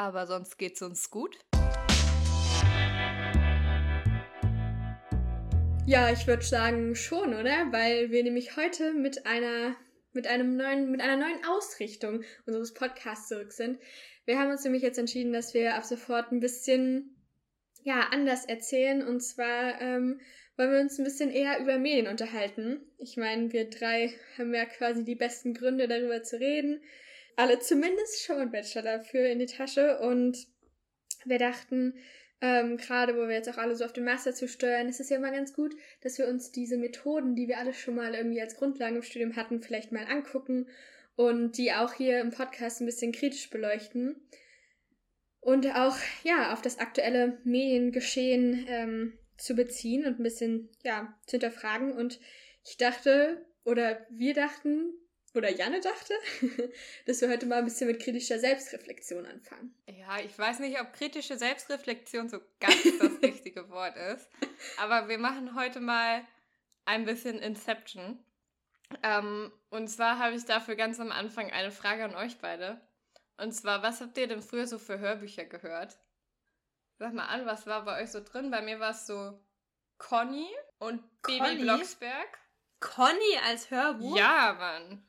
[0.00, 1.38] aber sonst geht's uns gut.
[5.86, 7.70] Ja, ich würde sagen schon, oder?
[7.70, 9.76] Weil wir nämlich heute mit einer
[10.12, 13.78] mit einem neuen mit einer neuen Ausrichtung unseres Podcasts zurück sind.
[14.24, 17.14] Wir haben uns nämlich jetzt entschieden, dass wir ab sofort ein bisschen
[17.82, 20.20] ja anders erzählen und zwar ähm,
[20.56, 22.80] wollen wir uns ein bisschen eher über Medien unterhalten.
[22.96, 26.82] Ich meine, wir drei haben ja quasi die besten Gründe darüber zu reden.
[27.36, 30.46] Alle zumindest schon einen Bachelor dafür in die Tasche und
[31.24, 31.94] wir dachten,
[32.40, 35.10] ähm, gerade wo wir jetzt auch alle so auf den Master zu steuern, ist es
[35.10, 38.40] ja immer ganz gut, dass wir uns diese Methoden, die wir alle schon mal irgendwie
[38.40, 40.68] als Grundlagen im Studium hatten, vielleicht mal angucken
[41.16, 44.16] und die auch hier im Podcast ein bisschen kritisch beleuchten
[45.40, 51.32] und auch ja auf das aktuelle Mediengeschehen ähm, zu beziehen und ein bisschen, ja, zu
[51.32, 51.92] hinterfragen.
[51.92, 52.20] Und
[52.64, 54.92] ich dachte, oder wir dachten,
[55.34, 56.14] oder Janne dachte,
[57.06, 59.74] dass wir heute mal ein bisschen mit kritischer Selbstreflexion anfangen.
[59.86, 64.28] Ja, ich weiß nicht, ob kritische Selbstreflexion so ganz das richtige Wort ist,
[64.78, 66.24] aber wir machen heute mal
[66.84, 68.18] ein bisschen Inception.
[69.02, 72.80] Ähm, und zwar habe ich dafür ganz am Anfang eine Frage an euch beide.
[73.36, 75.96] Und zwar, was habt ihr denn früher so für Hörbücher gehört?
[76.98, 78.50] Sag mal an, was war bei euch so drin?
[78.50, 79.40] Bei mir war es so
[79.96, 81.38] Conny und Conny?
[81.38, 82.38] Baby Blocksberg.
[82.80, 84.16] Conny als Hörbuch?
[84.16, 85.06] Ja, Mann.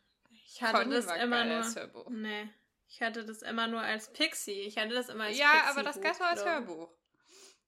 [0.53, 1.57] Ich hatte Conny das immer nur.
[1.57, 2.09] Als Hörbuch.
[2.09, 2.49] Nee.
[2.89, 4.61] Ich hatte das immer nur als Pixie.
[4.61, 6.89] Ich hatte das immer als Ja, aber das gab es als Hörbuch.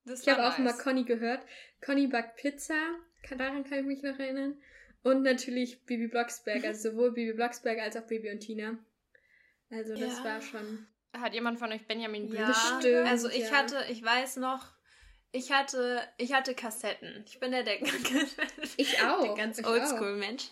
[0.04, 0.54] Das ich habe nice.
[0.54, 1.40] auch mal Conny gehört.
[1.80, 2.74] Conny backt Pizza.
[3.30, 4.60] Daran kann ich mich noch erinnern.
[5.02, 6.62] Und natürlich Bibi Blocksberg.
[6.64, 8.76] Also sowohl Bibi Blocksberg als auch Baby und Tina.
[9.70, 10.24] Also das ja.
[10.24, 10.86] war schon.
[11.14, 12.50] Hat jemand von euch Benjamin Blümchen?
[12.50, 13.52] Ja, Bestimmt, also ich ja.
[13.52, 14.72] hatte, ich weiß noch,
[15.32, 17.24] ich hatte, ich hatte Kassetten.
[17.26, 17.80] Ich bin ja der,
[18.76, 19.22] ich auch.
[19.22, 20.48] der ganz Oldschool-Mensch.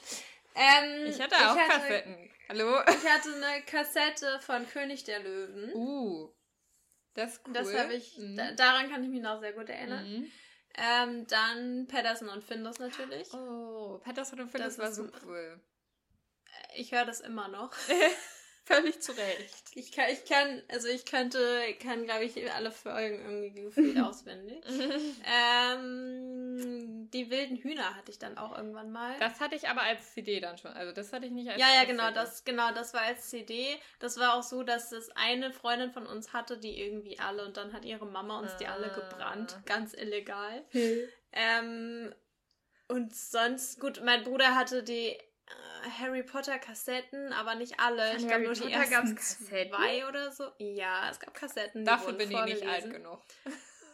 [0.55, 2.31] Ähm, ich hatte auch ich hatte, Kassetten.
[2.49, 2.81] Hallo?
[2.87, 5.73] Ich hatte eine Kassette von König der Löwen.
[5.75, 6.33] Uh.
[7.15, 7.53] Das ist cool.
[7.55, 8.37] Das habe ich, mhm.
[8.37, 10.11] da, daran kann ich mich noch sehr gut erinnern.
[10.11, 10.33] Mhm.
[10.75, 13.33] Ähm, dann Patterson und Findus natürlich.
[13.35, 15.61] Oh, Patterson und Findus war so cool.
[16.75, 17.73] Ich höre das immer noch.
[18.65, 19.71] Völlig zu Recht.
[19.75, 24.63] Ich kann, ich kann, also ich könnte, kann, glaube ich, alle Folgen irgendwie gefühlt auswendig.
[25.25, 29.19] ähm, die wilden Hühner hatte ich dann auch irgendwann mal.
[29.19, 30.73] Das hatte ich aber als CD dann schon.
[30.73, 33.67] Also das hatte ich nicht als Ja, ja, genau, das, genau, das war als CD.
[33.99, 37.57] Das war auch so, dass es eine Freundin von uns hatte, die irgendwie alle und
[37.57, 38.57] dann hat ihre Mama uns ah.
[38.59, 39.57] die alle gebrannt.
[39.59, 39.63] Ah.
[39.67, 40.65] Ganz illegal.
[41.33, 42.15] ähm,
[42.87, 45.19] und sonst, gut, mein Bruder hatte die
[45.99, 48.07] Harry Potter Kassetten, aber nicht alle.
[48.13, 50.45] Von ich glaube nur die Potter ersten zwei oder so.
[50.59, 51.85] Ja, es gab Kassetten.
[51.85, 53.21] Dafür bin ich nicht alt genug.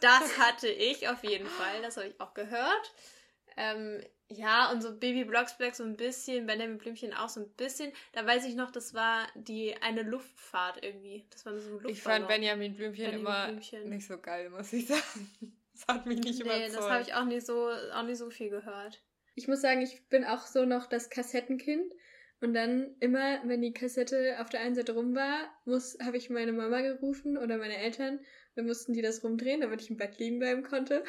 [0.00, 1.82] Das hatte ich auf jeden Fall.
[1.82, 2.92] Das habe ich auch gehört.
[3.56, 7.92] Ähm, ja, und so Baby Blocksberg so ein bisschen, Benjamin Blümchen auch so ein bisschen.
[8.12, 11.26] Da weiß ich noch, das war die eine Luftfahrt irgendwie.
[11.30, 11.92] Das war so ein Luftfahrt.
[11.92, 13.88] Ich fand Benjamin Blümchen Benjamin immer Blümchen.
[13.88, 15.56] nicht so geil, muss ich sagen.
[15.72, 16.76] Das hat mich nicht nee, überzeugt.
[16.76, 19.00] das habe ich auch nicht so auch nicht so viel gehört
[19.38, 21.92] ich muss sagen, ich bin auch so noch das Kassettenkind.
[22.40, 25.48] Und dann immer, wenn die Kassette auf der einen Seite rum war,
[26.04, 28.20] habe ich meine Mama gerufen oder meine Eltern.
[28.56, 31.04] Dann mussten die das rumdrehen, damit ich im Bett liegen bleiben konnte.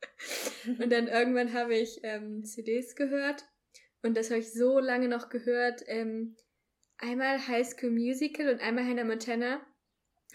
[0.66, 3.44] und dann irgendwann habe ich ähm, CDs gehört.
[4.02, 5.82] Und das habe ich so lange noch gehört.
[5.86, 6.36] Ähm,
[6.98, 9.66] einmal High School Musical und einmal Hannah Montana.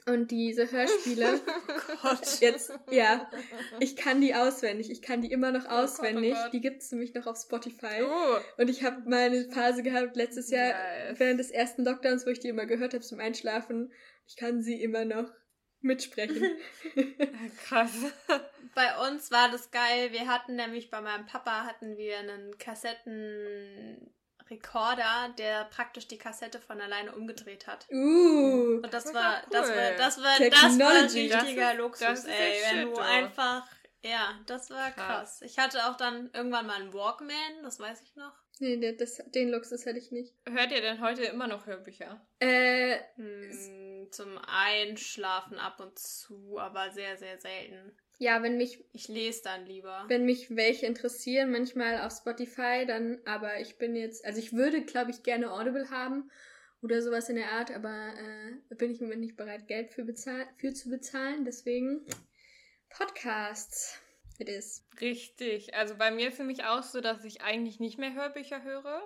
[0.07, 2.39] Und diese Hörspiele, oh Gott.
[2.39, 3.29] jetzt, ja,
[3.79, 4.89] ich kann die auswendig.
[4.89, 6.31] Ich kann die immer noch auswendig.
[6.31, 6.53] Oh Gott, oh Gott.
[6.53, 8.01] Die gibt's nämlich noch auf Spotify.
[8.03, 8.37] Oh.
[8.57, 11.19] Und ich habe mal eine Phase gehabt letztes Jahr nice.
[11.19, 13.93] während des ersten Lockdowns, wo ich die immer gehört habe zum Einschlafen.
[14.27, 15.31] Ich kann sie immer noch
[15.81, 16.47] mitsprechen.
[17.67, 17.91] Krass.
[18.73, 20.11] Bei uns war das geil.
[20.11, 24.11] Wir hatten nämlich bei meinem Papa hatten wir einen Kassetten
[24.51, 27.87] Rekorder, der praktisch die Kassette von alleine umgedreht hat.
[27.89, 29.49] Uh, und das, das war, cool.
[29.51, 32.61] das war, das war, das war ein richtiger Luxus, ey.
[32.69, 33.65] Wenn du einfach,
[34.03, 35.39] ja, das war krass.
[35.39, 35.41] krass.
[35.41, 38.33] Ich hatte auch dann irgendwann mal einen Walkman, das weiß ich noch.
[38.59, 40.35] Nee, das, den Luxus hätte ich nicht.
[40.47, 42.21] Hört ihr denn heute immer noch Hörbücher?
[42.39, 47.97] Äh, hm, zum Einschlafen ab und zu, aber sehr, sehr selten.
[48.21, 48.85] Ja, wenn mich.
[48.93, 50.05] Ich lese dann lieber.
[50.07, 54.83] Wenn mich welche interessieren, manchmal auf Spotify, dann, aber ich bin jetzt, also ich würde,
[54.83, 56.29] glaube ich, gerne Audible haben
[56.83, 58.13] oder sowas in der Art, aber
[58.69, 61.45] äh, bin ich im Moment nicht bereit, Geld für, bezahl für zu bezahlen.
[61.45, 62.05] Deswegen
[62.91, 63.99] Podcasts.
[64.37, 64.85] It is.
[65.01, 65.73] Richtig.
[65.73, 69.01] Also bei mir ist es nämlich auch so, dass ich eigentlich nicht mehr Hörbücher höre.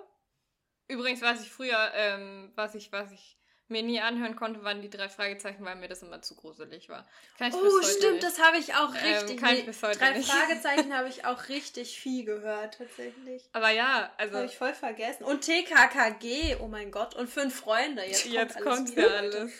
[0.88, 4.90] Übrigens, was ich früher, ähm, was ich, was ich mir nie anhören konnte, waren die
[4.90, 7.06] drei Fragezeichen, weil mir das immer zu gruselig war.
[7.38, 8.24] Kann ich oh, stimmt, nicht.
[8.24, 9.30] das habe ich auch ähm, richtig.
[9.30, 10.30] Ähm, kann ich bis heute drei nicht.
[10.30, 13.48] Fragezeichen habe ich auch richtig viel gehört, tatsächlich.
[13.52, 14.36] Aber ja, also.
[14.36, 15.24] Habe ich voll vergessen.
[15.24, 17.14] Und TKKG, oh mein Gott.
[17.14, 18.04] Und fünf Freunde.
[18.04, 19.52] Jetzt kommt jetzt alles kommt ja alles.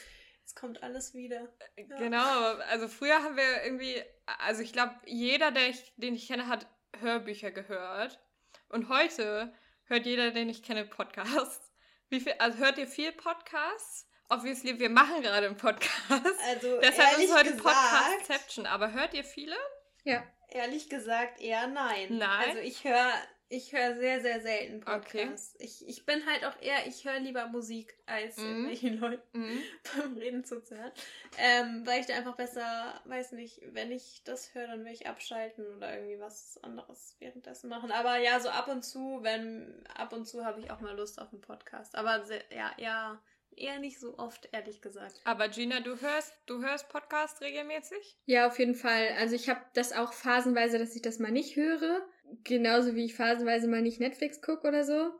[0.45, 1.49] Es kommt alles wieder.
[1.75, 1.97] Äh, ja.
[1.97, 4.01] Genau, also früher haben wir irgendwie,
[4.39, 6.69] also ich glaube, jeder, der ich, den ich kenne, hat
[7.01, 8.21] Hörbücher gehört.
[8.69, 9.53] Und heute
[9.87, 11.66] hört jeder, den ich kenne, Podcasts.
[12.09, 14.09] Wie viel, also hört ihr viel Podcasts?
[14.29, 16.41] Obviously, wir machen gerade einen Podcast.
[16.49, 18.67] Also, Deshalb ist heute Podcastception.
[18.67, 19.57] Aber hört ihr viele?
[20.05, 20.25] Ja.
[20.49, 22.07] Ehrlich gesagt eher nein.
[22.11, 22.49] Nein.
[22.49, 23.13] Also ich höre
[23.49, 25.55] ich höre sehr, sehr selten Podcasts.
[25.55, 25.65] Okay.
[25.65, 28.41] Ich, ich bin halt auch eher, ich höre lieber Musik, als mm.
[28.41, 29.59] irgendwelchen Leuten mm.
[29.97, 30.93] beim Reden zuzuhören.
[31.39, 35.07] Ähm, weil ich da einfach besser, weiß nicht, wenn ich das höre, dann will ich
[35.07, 37.93] abschalten oder irgendwie was anderes währenddessen machen.
[37.93, 41.21] Aber ja, so ab und zu, wenn, ab und zu habe ich auch mal Lust
[41.21, 41.95] auf einen Podcast.
[41.95, 43.23] Aber sehr, ja, ja,
[43.57, 45.21] eher nicht so oft, ehrlich gesagt.
[45.25, 48.19] Aber Gina, du hörst, du hörst Podcast regelmäßig?
[48.27, 49.15] Ja, auf jeden Fall.
[49.19, 52.07] Also ich habe das auch phasenweise, dass ich das mal nicht höre.
[52.45, 55.11] Genauso wie ich phasenweise mal nicht Netflix gucke oder so.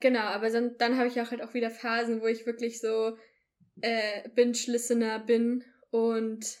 [0.00, 3.16] Genau, aber dann, dann habe ich auch halt auch wieder Phasen, wo ich wirklich so
[3.80, 6.58] äh, Binge-Listener bin und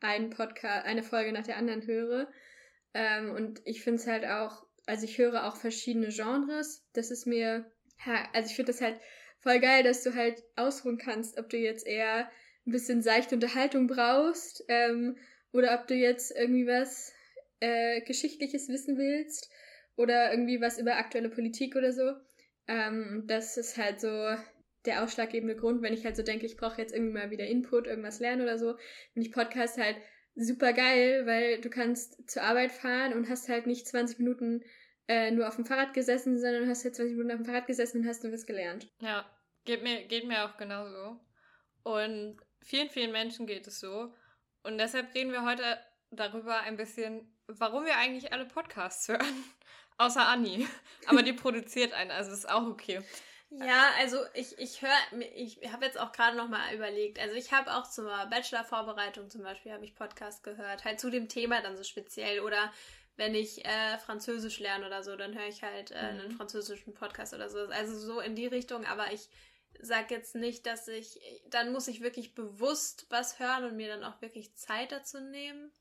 [0.00, 2.28] einen Podcast, eine Folge nach der anderen höre.
[2.94, 6.86] Ähm, und ich finde es halt auch, also ich höre auch verschiedene Genres.
[6.92, 7.70] Das ist mir,
[8.32, 9.00] also ich finde das halt
[9.40, 12.30] voll geil, dass du halt ausruhen kannst, ob du jetzt eher
[12.66, 15.16] ein bisschen seichte Unterhaltung brauchst ähm,
[15.52, 17.12] oder ob du jetzt irgendwie was
[17.60, 19.50] äh, Geschichtliches wissen willst
[19.96, 22.12] oder irgendwie was über aktuelle Politik oder so.
[22.66, 24.08] Ähm, das ist halt so
[24.84, 27.86] der ausschlaggebende Grund, wenn ich halt so denke, ich brauche jetzt irgendwie mal wieder Input,
[27.86, 28.76] irgendwas lernen oder so.
[29.12, 29.96] Finde ich Podcast halt
[30.34, 34.62] super geil, weil du kannst zur Arbeit fahren und hast halt nicht 20 Minuten
[35.08, 38.02] äh, nur auf dem Fahrrad gesessen, sondern hast halt 20 Minuten auf dem Fahrrad gesessen
[38.02, 38.88] und hast du was gelernt.
[39.00, 39.28] Ja,
[39.64, 41.18] geht mir, geht mir auch genauso.
[41.82, 44.14] Und vielen, vielen Menschen geht es so.
[44.62, 45.78] Und deshalb reden wir heute
[46.10, 49.44] darüber ein bisschen, warum wir eigentlich alle Podcasts hören.
[49.98, 50.66] Außer Anni.
[51.06, 53.02] Aber die produziert einen, also ist auch okay.
[53.50, 57.18] Ja, also ich, ich höre, ich habe jetzt auch gerade noch mal überlegt.
[57.18, 61.28] Also ich habe auch zur Bachelor-Vorbereitung zum Beispiel habe ich Podcast gehört, halt zu dem
[61.28, 62.70] Thema dann so speziell oder
[63.16, 66.20] wenn ich äh, Französisch lerne oder so, dann höre ich halt äh, mhm.
[66.20, 67.58] einen französischen Podcast oder so.
[67.58, 69.28] Also so in die Richtung, aber ich
[69.80, 71.18] sag jetzt nicht, dass ich,
[71.48, 75.72] dann muss ich wirklich bewusst was hören und mir dann auch wirklich Zeit dazu nehmen.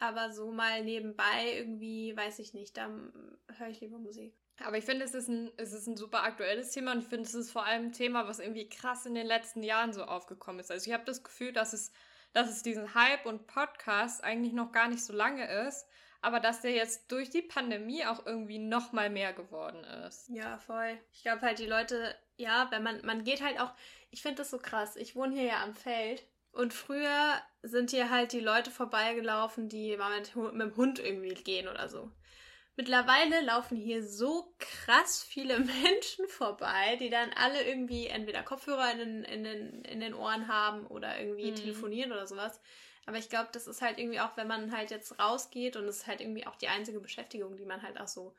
[0.00, 3.12] Aber so mal nebenbei irgendwie, weiß ich nicht, dann
[3.56, 4.34] höre ich lieber Musik.
[4.62, 7.24] Aber ich finde, es ist, ein, es ist ein super aktuelles Thema und ich finde,
[7.24, 10.60] es ist vor allem ein Thema, was irgendwie krass in den letzten Jahren so aufgekommen
[10.60, 10.70] ist.
[10.70, 11.92] Also ich habe das Gefühl, dass es,
[12.32, 15.88] dass es diesen Hype und Podcast eigentlich noch gar nicht so lange ist,
[16.22, 20.28] aber dass der jetzt durch die Pandemie auch irgendwie noch mal mehr geworden ist.
[20.28, 20.98] Ja, voll.
[21.12, 23.72] Ich glaube halt, die Leute, ja, wenn man, man geht halt auch,
[24.10, 24.96] ich finde das so krass.
[24.96, 29.96] Ich wohne hier ja am Feld und früher sind hier halt die Leute vorbeigelaufen, die
[29.96, 32.10] mal mit, mit dem Hund irgendwie gehen oder so.
[32.76, 38.98] Mittlerweile laufen hier so krass viele Menschen vorbei, die dann alle irgendwie entweder Kopfhörer in
[38.98, 41.56] den, in den, in den Ohren haben oder irgendwie mhm.
[41.56, 42.60] telefonieren oder sowas.
[43.06, 45.98] Aber ich glaube, das ist halt irgendwie auch, wenn man halt jetzt rausgeht und es
[45.98, 48.34] ist halt irgendwie auch die einzige Beschäftigung, die man halt auch so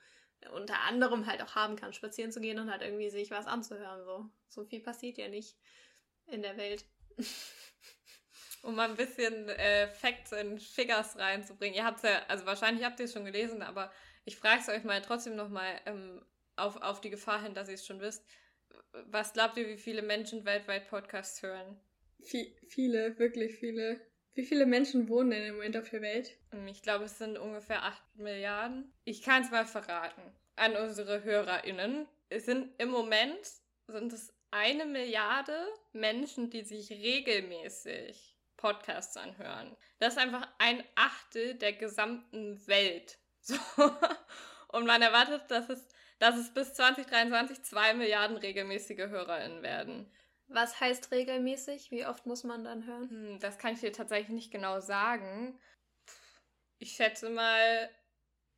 [0.52, 4.04] unter anderem halt auch haben kann, spazieren zu gehen und halt irgendwie sich was anzuhören.
[4.04, 5.56] So, so viel passiert ja nicht
[6.28, 6.86] in der Welt.
[8.66, 11.76] um mal ein bisschen äh, Facts und Figures reinzubringen.
[11.76, 13.92] Ihr habt ja, also wahrscheinlich habt ihr es schon gelesen, aber
[14.26, 16.26] ich frage es euch mal trotzdem nochmal ähm,
[16.56, 18.26] auf, auf die Gefahr hin, dass ihr es schon wisst.
[19.08, 21.80] Was glaubt ihr, wie viele Menschen weltweit Podcasts hören?
[22.22, 24.02] V viele, wirklich viele.
[24.34, 26.38] Wie viele Menschen wohnen denn im Moment auf der Welt?
[26.52, 28.92] Ähm, ich glaube, es sind ungefähr 8 Milliarden.
[29.04, 30.24] Ich kann es mal verraten
[30.56, 32.08] an unsere HörerInnen.
[32.30, 33.40] Es sind im Moment
[33.88, 38.35] sind es eine Milliarde Menschen, die sich regelmäßig
[38.66, 39.78] Podcasts anhören.
[40.00, 43.20] Das ist einfach ein Achtel der gesamten Welt.
[43.48, 43.54] So.
[44.70, 50.12] Und man erwartet, dass es, dass es bis 2023 zwei Milliarden regelmäßige HörerInnen werden.
[50.48, 51.92] Was heißt regelmäßig?
[51.92, 53.08] Wie oft muss man dann hören?
[53.12, 55.60] Hm, das kann ich dir tatsächlich nicht genau sagen.
[56.80, 57.92] Ich schätze mal.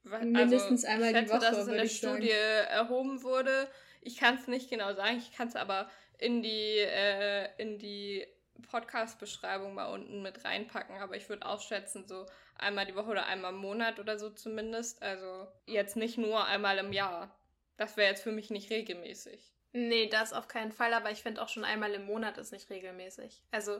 [0.09, 1.51] Also, Mindestens also, einmal schätze, die Woche.
[1.51, 2.67] dass es in der Studie sagen.
[2.69, 3.69] erhoben wurde.
[3.99, 5.17] Ich kann es nicht genau sagen.
[5.17, 8.25] Ich kann es aber in die, äh, in die
[8.63, 13.25] Podcast-Beschreibung mal unten mit reinpacken, aber ich würde auch schätzen, so einmal die Woche oder
[13.25, 15.01] einmal im Monat oder so zumindest.
[15.01, 17.35] Also jetzt nicht nur einmal im Jahr.
[17.77, 19.53] Das wäre jetzt für mich nicht regelmäßig.
[19.73, 22.69] Nee, das auf keinen Fall, aber ich finde auch schon einmal im Monat ist nicht
[22.69, 23.43] regelmäßig.
[23.51, 23.75] Also,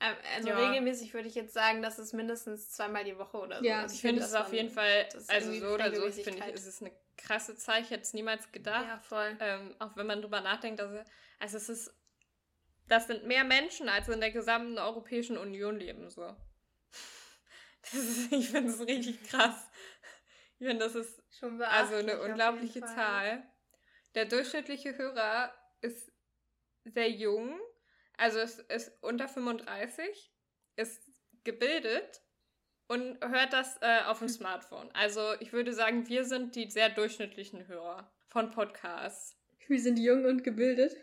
[0.00, 0.58] äh, also ja.
[0.58, 3.94] regelmäßig würde ich jetzt sagen, dass es mindestens zweimal die Woche oder so ja, ist.
[3.94, 6.90] Ich finde es auf jeden Fall, also so oder so, finde ich, ist es eine
[7.16, 7.82] krasse Zahl.
[7.82, 8.86] Ich hätte es niemals gedacht.
[8.86, 9.36] Ja, voll.
[9.40, 10.98] Ähm, auch wenn man drüber nachdenkt, also,
[11.38, 11.94] also es ist
[12.88, 16.08] das sind mehr Menschen, als in der gesamten Europäischen Union leben.
[16.10, 16.36] So.
[17.92, 19.68] Ist, ich finde es richtig krass.
[20.58, 23.42] Ich finde, das ist Schon also eine unglaubliche Zahl.
[24.14, 25.52] Der durchschnittliche Hörer
[25.82, 26.10] ist
[26.84, 27.60] sehr jung.
[28.16, 30.32] Also es ist unter 35,
[30.76, 31.02] ist
[31.44, 32.22] gebildet
[32.88, 34.90] und hört das äh, auf dem Smartphone.
[34.94, 39.36] Also ich würde sagen, wir sind die sehr durchschnittlichen Hörer von Podcasts.
[39.68, 40.96] Wir sind jung und gebildet.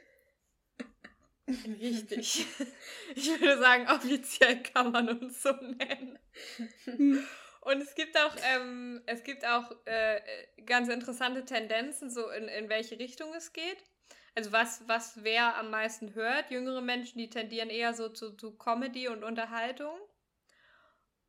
[1.48, 2.46] Richtig.
[3.16, 6.18] Ich würde sagen, offiziell kann man uns so nennen.
[7.62, 10.20] Und es gibt auch, ähm, es gibt auch äh,
[10.66, 13.78] ganz interessante Tendenzen, so in, in welche Richtung es geht.
[14.36, 16.50] Also was, was wer am meisten hört.
[16.50, 19.96] Jüngere Menschen, die tendieren eher so zu, zu Comedy und Unterhaltung.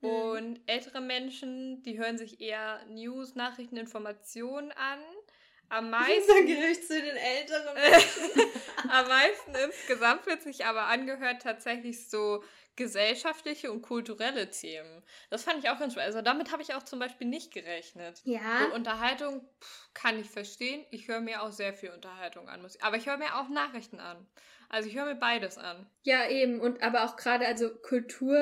[0.00, 0.08] Mhm.
[0.08, 5.00] Und ältere Menschen, die hören sich eher News, Nachrichten, Informationen an.
[5.74, 6.46] Am meisten.
[6.46, 7.76] Gericht zu den älteren
[8.90, 12.42] Am meisten insgesamt wird sich aber angehört tatsächlich so
[12.76, 15.02] gesellschaftliche und kulturelle Themen.
[15.30, 16.14] Das fand ich auch ganz spannend.
[16.14, 18.20] Also damit habe ich auch zum Beispiel nicht gerechnet.
[18.24, 18.66] Ja.
[18.68, 20.84] So Unterhaltung pff, kann ich verstehen.
[20.90, 22.66] Ich höre mir auch sehr viel Unterhaltung an.
[22.80, 24.26] Aber ich höre mir auch Nachrichten an.
[24.68, 25.86] Also ich höre mir beides an.
[26.02, 26.60] Ja, eben.
[26.60, 28.38] Und aber auch gerade, also Kultur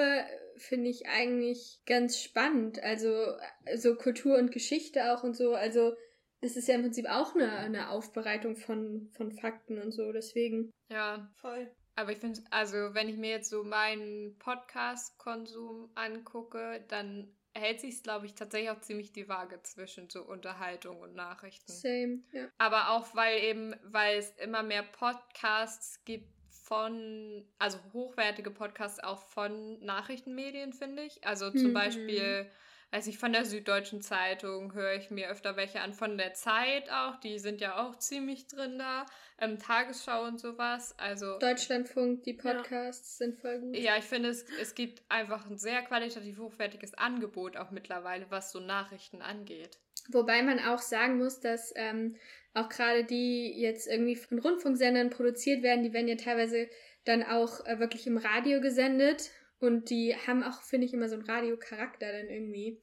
[0.57, 2.83] finde ich eigentlich ganz spannend.
[2.83, 3.37] Also
[3.77, 5.55] so Kultur und Geschichte auch und so.
[5.55, 5.95] Also
[6.43, 10.13] es ist ja im Prinzip auch eine, eine Aufbereitung von, von Fakten und so.
[10.13, 10.71] Deswegen.
[10.91, 11.71] Ja, voll.
[11.95, 18.03] Aber ich finde, also wenn ich mir jetzt so meinen Podcast-Konsum angucke, dann hält sich
[18.03, 21.71] glaube ich, tatsächlich auch ziemlich die Waage zwischen so Unterhaltung und Nachrichten.
[21.71, 22.49] Same, ja.
[22.59, 29.23] Aber auch, weil eben, weil es immer mehr Podcasts gibt von, also hochwertige Podcasts auch
[29.29, 31.25] von Nachrichtenmedien, finde ich.
[31.25, 31.75] Also zum mhm.
[31.75, 32.51] Beispiel
[32.93, 36.91] weiß ich, von der Süddeutschen Zeitung höre ich mir öfter welche an, von der Zeit
[36.91, 39.07] auch, die sind ja auch ziemlich drin da,
[39.41, 41.39] ähm, Tagesschau und sowas, also...
[41.39, 43.27] Deutschlandfunk, die Podcasts ja.
[43.27, 43.77] sind voll gut.
[43.77, 48.53] Ja, ich finde, es, es gibt einfach ein sehr qualitativ hochwertiges Angebot auch mittlerweile, was
[48.53, 49.79] so Nachrichten angeht.
[50.11, 52.17] Wobei man auch sagen muss, dass ähm,
[52.53, 56.69] auch gerade die jetzt irgendwie von Rundfunksendern produziert werden, die werden ja teilweise
[57.05, 59.31] dann auch äh, wirklich im Radio gesendet
[59.63, 62.83] und die haben auch, finde ich, immer so einen Radiocharakter dann irgendwie.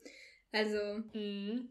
[0.52, 1.04] Also.
[1.14, 1.70] Mhm.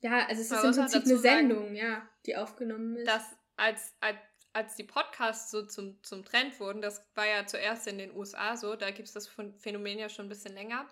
[0.00, 3.08] Ja, also es ist im Prinzip eine Sendung, sagen, ja, die aufgenommen ist.
[3.08, 3.24] Dass
[3.56, 4.18] als, als,
[4.52, 8.56] als die Podcasts so zum, zum Trend wurden, das war ja zuerst in den USA
[8.56, 9.28] so, da gibt es das
[9.58, 10.86] Phänomen ja schon ein bisschen länger.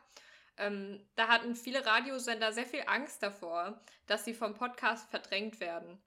[0.56, 6.02] Ähm, da hatten viele Radiosender sehr viel Angst davor, dass sie vom Podcast verdrängt werden.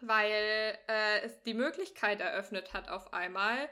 [0.00, 3.68] Weil äh, es die Möglichkeit eröffnet hat, auf einmal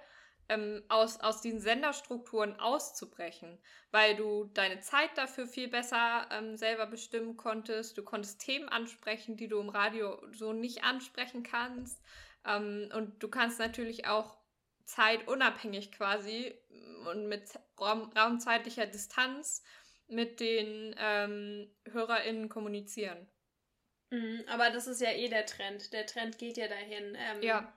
[0.48, 3.58] ähm, aus, aus diesen Senderstrukturen auszubrechen,
[3.90, 7.96] weil du deine Zeit dafür viel besser ähm, selber bestimmen konntest.
[7.96, 12.02] Du konntest Themen ansprechen, die du im Radio so nicht ansprechen kannst.
[12.46, 14.36] Ähm, und du kannst natürlich auch
[14.84, 17.48] zeitunabhängig quasi mm, und mit
[17.80, 19.62] raum, raumzeitlicher Distanz
[20.06, 23.26] mit den ähm, HörerInnen kommunizieren.
[24.10, 25.94] Mhm, aber das ist ja eh der Trend.
[25.94, 27.16] Der Trend geht ja dahin.
[27.18, 27.72] Ähm, ja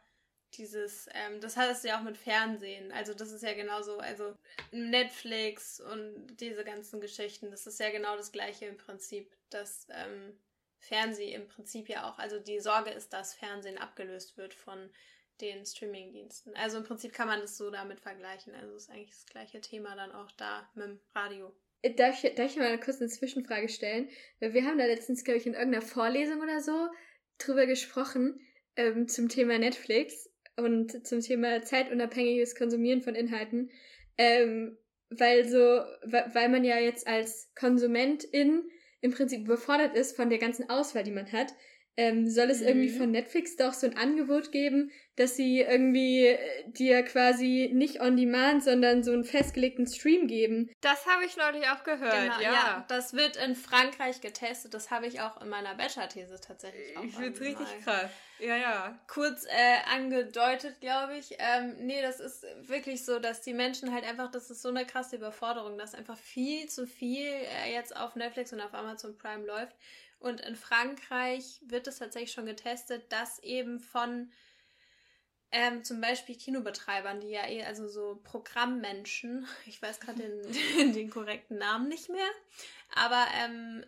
[0.57, 2.91] dieses, ähm, das hat es ja auch mit Fernsehen.
[2.91, 4.35] Also das ist ja genauso, also
[4.71, 10.37] Netflix und diese ganzen Geschichten, das ist ja genau das gleiche im Prinzip, dass ähm,
[10.79, 14.89] Fernsehen im Prinzip ja auch, also die Sorge ist, dass Fernsehen abgelöst wird von
[15.41, 16.55] den Streamingdiensten.
[16.55, 18.55] Also im Prinzip kann man das so damit vergleichen.
[18.55, 21.55] Also ist eigentlich das gleiche Thema dann auch da mit dem Radio.
[21.81, 24.09] Äh, darf ich, darf ich mal kurz eine Zwischenfrage stellen?
[24.39, 26.89] Wir haben da letztens, glaube ich, in irgendeiner Vorlesung oder so
[27.37, 28.39] drüber gesprochen,
[28.75, 33.69] ähm, zum Thema Netflix und zum Thema zeitunabhängiges Konsumieren von Inhalten,
[34.17, 34.77] ähm,
[35.09, 38.63] weil so, weil man ja jetzt als Konsumentin
[39.01, 41.53] im Prinzip überfordert ist von der ganzen Auswahl, die man hat,
[41.95, 42.67] ähm, soll es mhm.
[42.67, 48.01] irgendwie von Netflix doch so ein Angebot geben, dass sie irgendwie äh, dir quasi nicht
[48.01, 50.69] on demand, sondern so einen festgelegten Stream geben.
[50.81, 52.53] Das habe ich neulich auch gehört, genau, ja.
[52.53, 52.85] ja.
[52.87, 54.73] Das wird in Frankreich getestet.
[54.73, 57.03] Das habe ich auch in meiner Bachelor-These tatsächlich auch.
[57.03, 58.09] Ich finde es richtig krass.
[58.39, 58.99] Ja, ja.
[59.07, 61.35] Kurz äh, angedeutet, glaube ich.
[61.39, 64.85] Ähm, nee, das ist wirklich so, dass die Menschen halt einfach, das ist so eine
[64.85, 67.25] krasse Überforderung, dass einfach viel zu viel
[67.65, 69.75] äh, jetzt auf Netflix und auf Amazon Prime läuft
[70.19, 74.31] und in Frankreich wird es tatsächlich schon getestet, dass eben von
[75.51, 81.09] ähm, zum Beispiel Kinobetreibern, die ja eh, also so Programmmenschen, ich weiß gerade den, den
[81.09, 82.29] korrekten Namen nicht mehr,
[82.95, 83.85] aber ähm,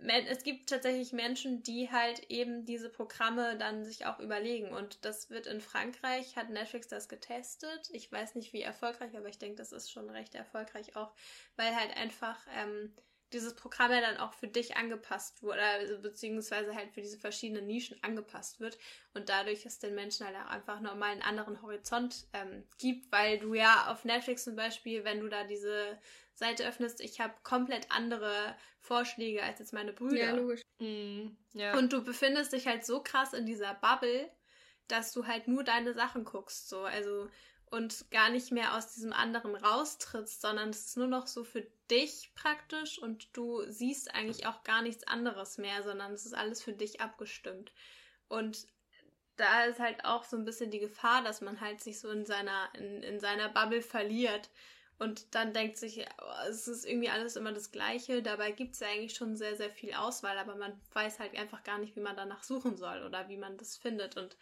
[0.00, 4.72] es gibt tatsächlich Menschen, die halt eben diese Programme dann sich auch überlegen.
[4.72, 7.90] Und das wird in Frankreich, hat Netflix das getestet.
[7.92, 11.12] Ich weiß nicht, wie erfolgreich, aber ich denke, das ist schon recht erfolgreich auch,
[11.56, 12.94] weil halt einfach ähm,
[13.32, 17.66] dieses Programm ja dann auch für dich angepasst wurde, also beziehungsweise halt für diese verschiedenen
[17.66, 18.78] Nischen angepasst wird
[19.14, 23.38] und dadurch es den Menschen halt auch einfach nochmal einen anderen Horizont ähm, gibt, weil
[23.38, 25.98] du ja auf Netflix zum Beispiel, wenn du da diese
[26.34, 30.16] Seite öffnest, ich habe komplett andere Vorschläge als jetzt meine Brüder.
[30.16, 30.62] Ja, logisch.
[30.78, 31.76] Mm, ja.
[31.76, 34.30] Und du befindest dich halt so krass in dieser Bubble,
[34.86, 37.28] dass du halt nur deine Sachen guckst, so, also
[37.70, 41.66] und gar nicht mehr aus diesem anderen raustrittst, sondern es ist nur noch so für
[41.90, 46.62] dich praktisch und du siehst eigentlich auch gar nichts anderes mehr, sondern es ist alles
[46.62, 47.72] für dich abgestimmt.
[48.28, 48.66] Und
[49.36, 52.26] da ist halt auch so ein bisschen die Gefahr, dass man halt sich so in
[52.26, 54.50] seiner, in, in seiner Bubble verliert
[54.98, 58.20] und dann denkt sich, oh, es ist irgendwie alles immer das Gleiche.
[58.20, 61.62] Dabei gibt es ja eigentlich schon sehr, sehr viel Auswahl, aber man weiß halt einfach
[61.62, 64.16] gar nicht, wie man danach suchen soll oder wie man das findet.
[64.16, 64.36] Und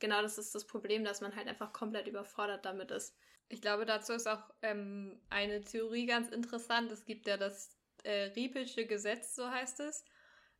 [0.00, 3.16] genau das ist das Problem, dass man halt einfach komplett überfordert damit ist.
[3.48, 6.90] Ich glaube, dazu ist auch ähm, eine Theorie ganz interessant.
[6.90, 10.04] Es gibt ja das äh, Riepelsche Gesetz, so heißt es,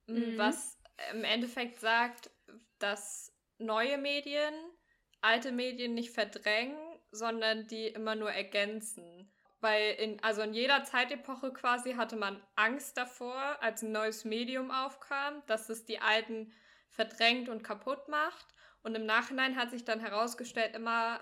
[0.07, 0.37] mhm.
[0.37, 0.79] was
[1.13, 2.31] im Endeffekt sagt,
[2.79, 4.55] dass neue Medien
[5.25, 6.77] alte Medien nicht verdrängen,
[7.11, 9.33] sondern die immer nur ergänzen.
[9.61, 14.71] Weil in, also in jeder Zeitepoche quasi hatte man Angst davor, als ein neues Medium
[14.71, 16.53] aufkam, dass es die alten
[16.91, 18.47] verdrängt und kaputt macht.
[18.83, 21.21] Und im Nachhinein hat sich dann herausgestellt immer,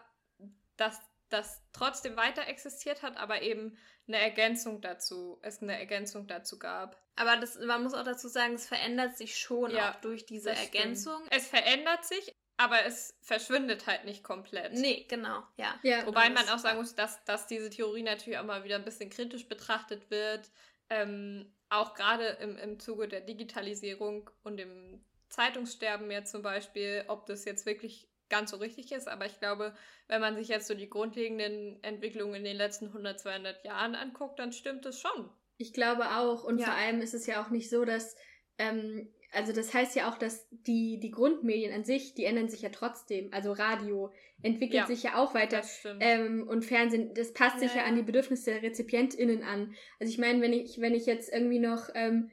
[0.76, 1.00] dass
[1.32, 7.00] das trotzdem weiter existiert hat, aber eben eine Ergänzung dazu, es eine Ergänzung dazu gab.
[7.16, 10.50] Aber das, man muss auch dazu sagen, es verändert sich schon ja, auch durch diese
[10.50, 11.16] Ergänzung.
[11.26, 11.34] Stimmt.
[11.34, 14.74] Es verändert sich, aber es verschwindet halt nicht komplett.
[14.74, 15.78] Nee, genau, ja.
[15.82, 18.84] ja Wobei man auch sagen muss, dass, dass diese Theorie natürlich auch mal wieder ein
[18.84, 20.50] bisschen kritisch betrachtet wird.
[20.88, 27.26] Ähm, auch gerade im, im Zuge der Digitalisierung und dem Zeitungssterben jetzt zum Beispiel, ob
[27.26, 29.06] das jetzt wirklich ganz so richtig ist.
[29.06, 29.74] Aber ich glaube,
[30.08, 34.40] wenn man sich jetzt so die grundlegenden Entwicklungen in den letzten 100, 200 Jahren anguckt,
[34.40, 35.30] dann stimmt es schon.
[35.58, 36.42] Ich glaube auch.
[36.42, 36.66] Und ja.
[36.66, 38.16] vor allem ist es ja auch nicht so, dass
[38.58, 42.62] ähm, also das heißt ja auch, dass die, die Grundmedien an sich, die ändern sich
[42.62, 43.28] ja trotzdem.
[43.32, 44.12] Also Radio
[44.42, 45.62] entwickelt ja, sich ja auch weiter.
[46.00, 49.74] Ähm, und Fernsehen, das passt ja, sich ja, ja, an die Bedürfnisse der RezipientInnen an.
[50.00, 52.30] Also ich meine, wenn ich, wenn ich jetzt irgendwie noch ähm,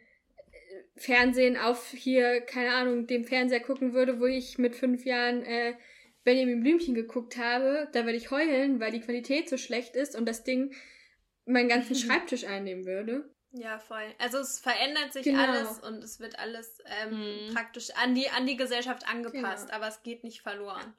[0.96, 5.74] Fernsehen auf hier, keine Ahnung, dem Fernseher gucken würde, wo ich mit fünf Jahren äh,
[6.24, 10.26] Benjamin Blümchen geguckt habe, da würde ich heulen, weil die Qualität so schlecht ist und
[10.26, 10.74] das Ding
[11.46, 13.34] meinen ganzen Schreibtisch einnehmen würde.
[13.52, 14.14] Ja, voll.
[14.20, 15.42] Also es verändert sich genau.
[15.42, 17.54] alles und es wird alles ähm, mhm.
[17.54, 19.78] praktisch an die, an die Gesellschaft angepasst, genau.
[19.78, 20.94] aber es geht nicht verloren.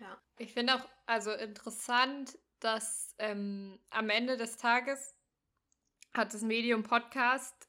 [0.00, 0.16] Ja.
[0.38, 5.14] Ich finde auch also interessant, dass ähm, am Ende des Tages
[6.14, 7.68] hat das Medium Podcast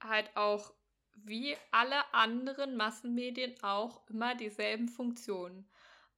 [0.00, 0.72] halt auch
[1.16, 5.68] wie alle anderen Massenmedien auch immer dieselben Funktionen.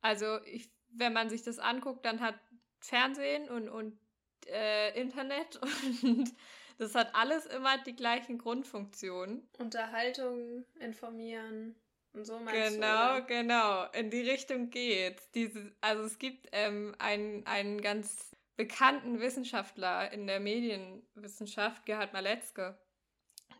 [0.06, 2.36] Also ich, wenn man sich das anguckt, dann hat
[2.78, 3.98] Fernsehen und, und
[4.46, 5.58] äh, Internet
[6.02, 6.32] und
[6.78, 9.48] das hat alles immer die gleichen Grundfunktionen.
[9.58, 11.74] Unterhaltung, informieren
[12.12, 13.26] und so meinst genau, du?
[13.26, 13.92] Genau, genau.
[13.98, 15.28] In die Richtung geht's.
[15.32, 22.78] Diese, also es gibt ähm, einen, einen ganz bekannten Wissenschaftler in der Medienwissenschaft, Gerhard Maletzke,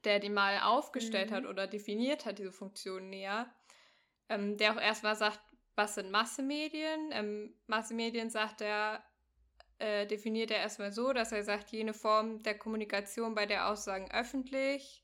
[0.04, 1.34] der die mal aufgestellt mhm.
[1.34, 3.52] hat oder definiert hat, diese Funktion näher,
[4.28, 5.40] ähm, der auch erstmal sagt,
[5.76, 7.10] was sind Massemedien?
[7.12, 9.04] Ähm, Massemedien sagt er,
[9.78, 14.10] äh, definiert er erstmal so, dass er sagt, jene Form der Kommunikation, bei der Aussagen
[14.10, 15.02] öffentlich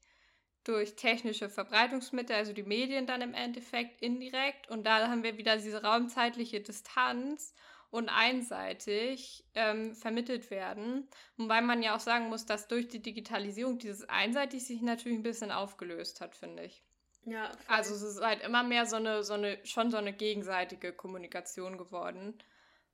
[0.65, 4.69] durch technische Verbreitungsmittel, also die Medien dann im Endeffekt indirekt.
[4.69, 7.55] Und da haben wir wieder diese raumzeitliche Distanz
[7.91, 11.09] und einseitig ähm, vermittelt werden.
[11.37, 15.25] Wobei man ja auch sagen muss, dass durch die Digitalisierung dieses einseitig sich natürlich ein
[15.25, 16.83] bisschen aufgelöst hat, finde ich.
[17.25, 17.47] Ja.
[17.49, 17.77] Voll.
[17.77, 21.79] Also es ist halt immer mehr so eine, so eine, schon so eine gegenseitige Kommunikation
[21.79, 22.39] geworden.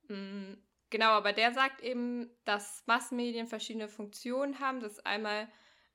[0.09, 0.55] Mm,
[0.91, 4.81] Genau, aber der sagt eben, dass Massenmedien verschiedene Funktionen haben.
[4.81, 5.49] Das ist einmal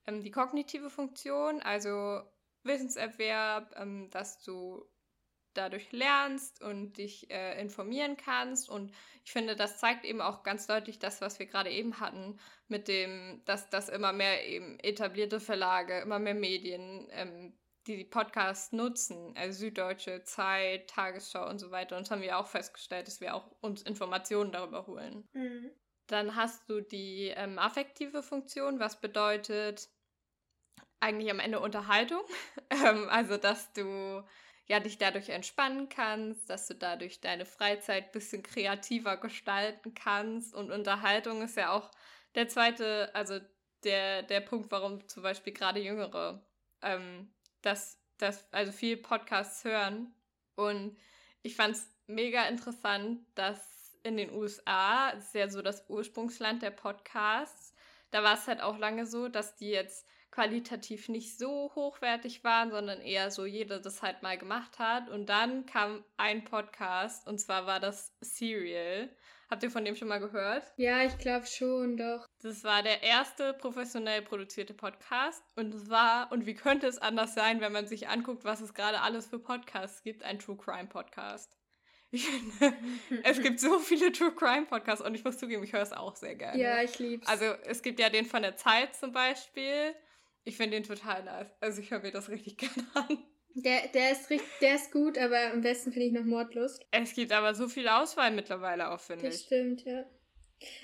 [0.06, 2.22] ähm, die kognitive Funktion, also
[2.63, 4.86] Wissenserwerb, ähm, dass du
[5.56, 8.69] dadurch lernst und dich äh, informieren kannst.
[8.69, 8.91] Und
[9.24, 12.88] ich finde, das zeigt eben auch ganz deutlich das, was wir gerade eben hatten, mit
[12.88, 18.72] dem, dass, dass immer mehr eben etablierte Verlage, immer mehr Medien ähm, die die Podcasts
[18.72, 21.98] nutzen, also Süddeutsche, Zeit, Tagesschau und so weiter.
[21.98, 25.28] Und das haben wir auch festgestellt, dass wir auch uns Informationen darüber holen.
[25.34, 25.72] Mhm.
[26.08, 29.89] Dann hast du die ähm, affektive Funktion, was bedeutet
[31.00, 32.22] eigentlich am Ende Unterhaltung.
[32.69, 34.24] ähm, also, dass du
[34.65, 40.54] ja dich dadurch entspannen kannst, dass du dadurch deine Freizeit ein bisschen kreativer gestalten kannst.
[40.56, 41.91] Und Unterhaltung ist ja auch
[42.36, 43.39] der zweite, also
[43.84, 46.46] der, der Punkt, warum zum Beispiel gerade Jüngere
[46.82, 50.13] ähm, dass, dass also viel Podcasts hören.
[50.56, 50.97] Und
[51.41, 56.62] ich fand es mega interessant, dass in den USA, das ist ja so das Ursprungsland
[56.62, 57.73] der Podcasts,
[58.12, 62.71] da war es halt auch lange so, dass die jetzt qualitativ nicht so hochwertig waren,
[62.71, 65.10] sondern eher so jeder das halt mal gemacht hat.
[65.10, 69.10] Und dann kam ein Podcast und zwar war das Serial.
[69.53, 70.63] Habt ihr von dem schon mal gehört?
[70.77, 72.25] Ja, ich glaube schon, doch.
[72.41, 77.35] Das war der erste professionell produzierte Podcast und es war, und wie könnte es anders
[77.35, 80.87] sein, wenn man sich anguckt, was es gerade alles für Podcasts gibt, ein True Crime
[80.87, 81.55] Podcast.
[82.09, 82.75] Ich finde,
[83.23, 86.15] es gibt so viele True Crime Podcasts und ich muss zugeben, ich höre es auch
[86.15, 86.59] sehr gerne.
[86.59, 87.27] Ja, ich lieb's.
[87.27, 89.93] Also es gibt ja den von der Zeit zum Beispiel.
[90.45, 91.53] Ich finde den total nice.
[91.61, 93.23] Also ich höre mir das richtig gerne an.
[93.55, 96.83] Der, der, ist richtig, der ist gut, aber am besten finde ich noch Mordlust.
[96.91, 99.45] Es gibt aber so viel Auswahl mittlerweile auch, finde Das ich.
[99.45, 100.05] stimmt, ja.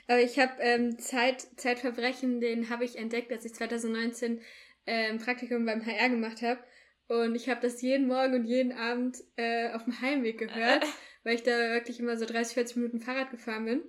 [0.07, 4.41] Aber ich habe ähm, Zeit, Zeitverbrechen, den habe ich entdeckt, als ich 2019
[4.85, 6.59] ähm, Praktikum beim HR gemacht habe.
[7.07, 10.85] Und ich habe das jeden Morgen und jeden Abend äh, auf dem Heimweg gehört,
[11.23, 13.81] weil ich da wirklich immer so 30, 40 Minuten Fahrrad gefahren bin.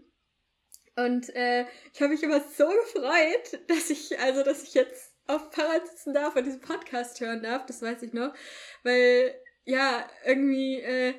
[0.96, 5.50] Und äh, ich habe mich immer so gefreut, dass ich, also dass ich jetzt auf
[5.50, 8.34] dem Fahrrad sitzen darf und diesen Podcast hören darf, das weiß ich noch.
[8.82, 11.14] Weil, ja, irgendwie äh,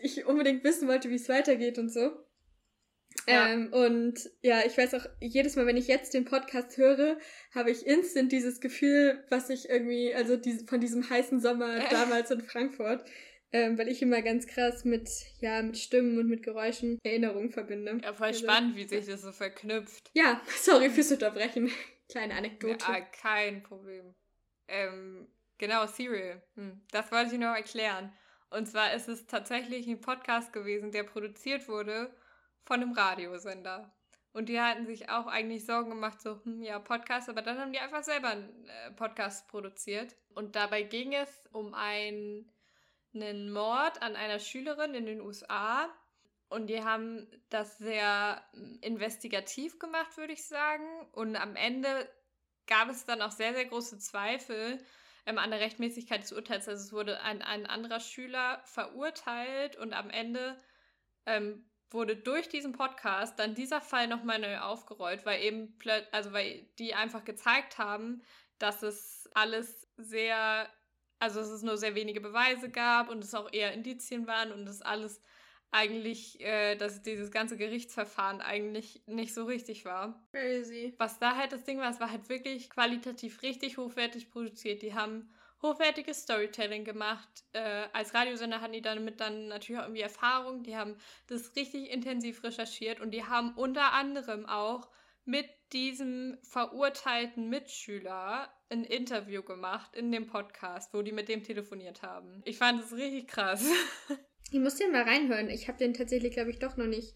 [0.00, 2.10] ich unbedingt wissen wollte, wie es weitergeht und so.
[3.26, 3.48] Ja.
[3.48, 7.18] Ähm, und ja, ich weiß auch, jedes Mal, wenn ich jetzt den Podcast höre,
[7.54, 12.30] habe ich instant dieses Gefühl, was ich irgendwie, also diese, von diesem heißen Sommer damals
[12.30, 13.04] in Frankfurt,
[13.52, 15.08] ähm, weil ich immer ganz krass mit,
[15.40, 17.98] ja, mit Stimmen und mit Geräuschen Erinnerungen verbinde.
[18.02, 20.10] Ja, voll Also- spannend, wie sich das so verknüpft.
[20.14, 21.70] Ja, sorry fürs Unterbrechen.
[22.08, 22.84] Kleine Anekdote.
[22.86, 24.14] Ja, kein Problem.
[24.68, 26.42] Ähm, genau, Serial.
[26.54, 28.12] Hm, das wollte ich noch erklären.
[28.50, 32.14] Und zwar ist es tatsächlich ein Podcast gewesen, der produziert wurde
[32.64, 33.92] von einem Radiosender.
[34.32, 37.72] Und die hatten sich auch eigentlich Sorgen gemacht, so, hm, ja, Podcast, aber dann haben
[37.72, 40.14] die einfach selber einen äh, Podcast produziert.
[40.34, 42.52] Und dabei ging es um ein,
[43.14, 45.88] einen Mord an einer Schülerin in den USA.
[46.48, 50.84] Und die haben das sehr mm, investigativ gemacht, würde ich sagen.
[51.12, 52.08] Und am Ende
[52.66, 54.78] gab es dann auch sehr, sehr große Zweifel
[55.26, 56.68] ähm, an der Rechtmäßigkeit des Urteils.
[56.68, 60.60] Also es wurde ein, ein anderer Schüler verurteilt und am Ende
[61.26, 65.76] ähm, wurde durch diesen Podcast dann dieser Fall nochmal neu aufgerollt, weil eben
[66.12, 68.22] also weil die einfach gezeigt haben,
[68.58, 70.68] dass es alles sehr,
[71.20, 74.66] also dass es nur sehr wenige Beweise gab und es auch eher Indizien waren und
[74.68, 75.20] es alles
[75.70, 80.94] eigentlich, äh, dass dieses ganze Gerichtsverfahren eigentlich nicht so richtig war Crazy.
[80.98, 84.82] was da halt das Ding war, es war halt wirklich qualitativ richtig hochwertig produziert.
[84.82, 85.30] Die haben
[85.62, 87.28] hochwertiges Storytelling gemacht.
[87.52, 90.62] Äh, als Radiosender hatten die damit dann natürlich auch irgendwie Erfahrung.
[90.62, 94.88] Die haben das richtig intensiv recherchiert und die haben unter anderem auch
[95.24, 102.02] mit diesem verurteilten Mitschüler ein Interview gemacht in dem Podcast, wo die mit dem telefoniert
[102.02, 102.42] haben.
[102.44, 103.68] Ich fand das richtig krass.
[104.50, 105.50] Ich muss den mal reinhören.
[105.50, 107.14] Ich habe den tatsächlich, glaube ich, doch noch nicht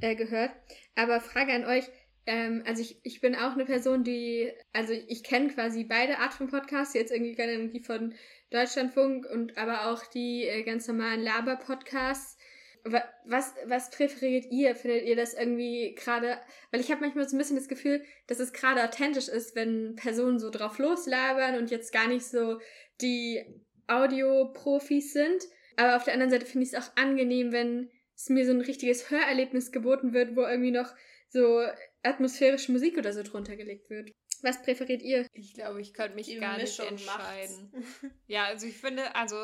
[0.00, 0.50] äh, gehört.
[0.96, 1.84] Aber Frage an euch.
[2.26, 6.34] Ähm, also ich, ich bin auch eine Person, die, also ich kenne quasi beide Art
[6.34, 8.14] von Podcasts, jetzt irgendwie gerne die von
[8.50, 12.36] Deutschlandfunk und aber auch die äh, ganz normalen Laber-Podcasts.
[12.84, 14.74] Wa- Was, was präferiert ihr?
[14.76, 16.38] Findet ihr das irgendwie gerade,
[16.70, 19.94] weil ich habe manchmal so ein bisschen das Gefühl, dass es gerade authentisch ist, wenn
[19.96, 22.58] Personen so drauf loslabern und jetzt gar nicht so
[23.00, 23.44] die
[23.86, 25.42] Audioprofis sind.
[25.76, 28.60] Aber auf der anderen Seite finde ich es auch angenehm, wenn es mir so ein
[28.60, 30.92] richtiges Hörerlebnis geboten wird, wo irgendwie noch
[31.28, 31.62] so
[32.02, 34.10] atmosphärische Musik oder so drunter gelegt wird.
[34.42, 35.26] Was präferiert ihr?
[35.34, 37.70] Ich glaube, ich könnte mich Die gar Mischung nicht entscheiden.
[37.72, 38.06] macht's.
[38.26, 39.36] Ja, also ich finde, also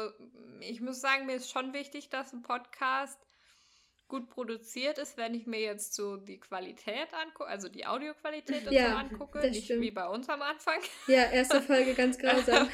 [0.60, 3.18] ich muss sagen, mir ist schon wichtig, dass ein Podcast
[4.08, 8.72] gut produziert ist, wenn ich mir jetzt so die Qualität angucke, also die Audioqualität und
[8.72, 9.82] Ja, so angucke, das nicht stimmt.
[9.82, 10.80] wie bei uns am Anfang.
[11.06, 12.68] Ja, erste Folge ganz grausam.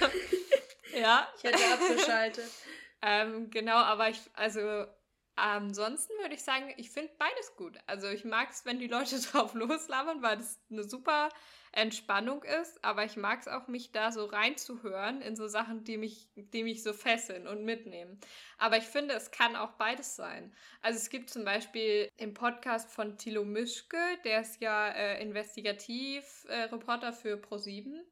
[0.98, 2.44] ja, Ich hätte abgeschaltet.
[3.06, 4.86] Ähm, genau, aber ich, also
[5.36, 7.78] ansonsten würde ich sagen, ich finde beides gut.
[7.86, 11.28] Also ich mag es, wenn die Leute drauf loslabern, weil das eine super
[11.72, 15.98] Entspannung ist, aber ich mag es auch, mich da so reinzuhören in so Sachen, die
[15.98, 18.20] mich, die mich so fesseln und mitnehmen.
[18.58, 20.54] Aber ich finde, es kann auch beides sein.
[20.80, 27.12] Also es gibt zum Beispiel im Podcast von Thilo Mischke, der ist ja äh, Investigativ-Reporter
[27.12, 28.02] für ProSieben.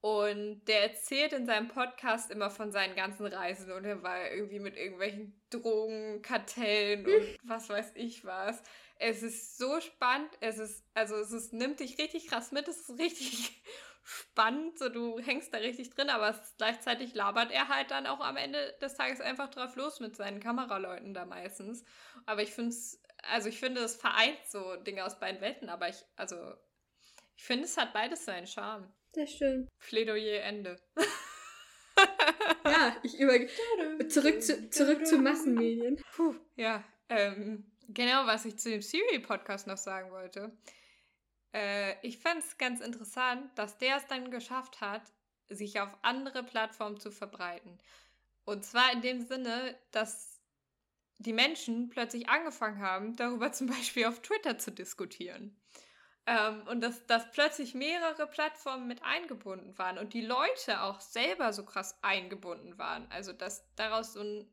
[0.00, 4.60] Und der erzählt in seinem Podcast immer von seinen ganzen Reisen und er war irgendwie
[4.60, 8.62] mit irgendwelchen Drogenkartellen und was weiß ich was.
[9.00, 12.88] Es ist so spannend, es ist, also es ist, nimmt dich richtig krass mit, es
[12.88, 13.60] ist richtig
[14.04, 18.06] spannend, so du hängst da richtig drin, aber es ist, gleichzeitig labert er halt dann
[18.06, 21.84] auch am Ende des Tages einfach drauf los mit seinen Kameraleuten da meistens.
[22.24, 25.88] Aber ich finde es, also ich finde, es vereint so Dinge aus beiden Welten, aber
[25.88, 26.36] ich, also
[27.36, 28.92] ich finde, es hat beides seinen Charme.
[29.18, 29.68] Das stimmt.
[29.80, 30.80] Plädoyer Ende.
[32.64, 33.34] Ja, ich über
[34.08, 36.00] zurück zu, zurück zu Massenmedien.
[36.14, 36.84] Puh, ja.
[37.08, 40.56] Ähm, genau, was ich zu dem Siri-Podcast noch sagen wollte.
[41.52, 45.02] Äh, ich fand es ganz interessant, dass der es dann geschafft hat,
[45.48, 47.76] sich auf andere Plattformen zu verbreiten.
[48.44, 50.40] Und zwar in dem Sinne, dass
[51.18, 55.60] die Menschen plötzlich angefangen haben, darüber zum Beispiel auf Twitter zu diskutieren.
[56.28, 61.54] Ähm, und dass, dass plötzlich mehrere Plattformen mit eingebunden waren und die Leute auch selber
[61.54, 63.10] so krass eingebunden waren.
[63.10, 64.46] Also dass daraus so ein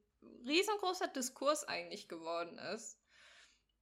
[0.48, 2.98] riesengroßer Diskurs eigentlich geworden ist.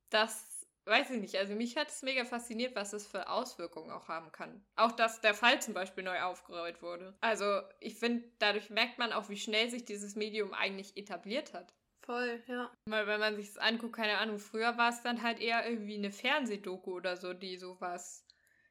[0.10, 1.36] Das weiß ich nicht.
[1.36, 4.66] Also mich hat es mega fasziniert, was es für Auswirkungen auch haben kann.
[4.76, 7.16] Auch dass der Fall zum Beispiel neu aufgerollt wurde.
[7.22, 11.76] Also ich finde, dadurch merkt man auch, wie schnell sich dieses Medium eigentlich etabliert hat.
[12.06, 12.70] Voll, ja.
[12.86, 15.96] Weil wenn man sich das anguckt, keine Ahnung, früher war es dann halt eher irgendwie
[15.96, 18.26] eine Fernsehdoku oder so, die sowas,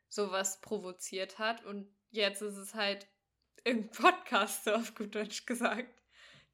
[0.08, 1.64] sowas provoziert hat.
[1.64, 3.06] Und jetzt ist es halt
[3.64, 6.02] irgendein Podcast, so auf gut Deutsch gesagt,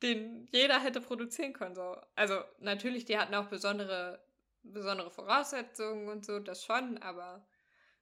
[0.03, 1.75] den jeder hätte produzieren können.
[1.75, 1.97] So.
[2.15, 4.25] Also natürlich, die hatten auch besondere,
[4.63, 7.45] besondere Voraussetzungen und so, das schon, aber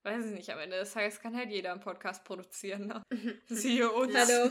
[0.03, 2.89] weiß ich nicht, am Ende des Tages kann halt jeder einen Podcast produzieren.
[2.89, 3.03] Ne?
[3.49, 4.15] Siehe uns.
[4.15, 4.51] Hallo.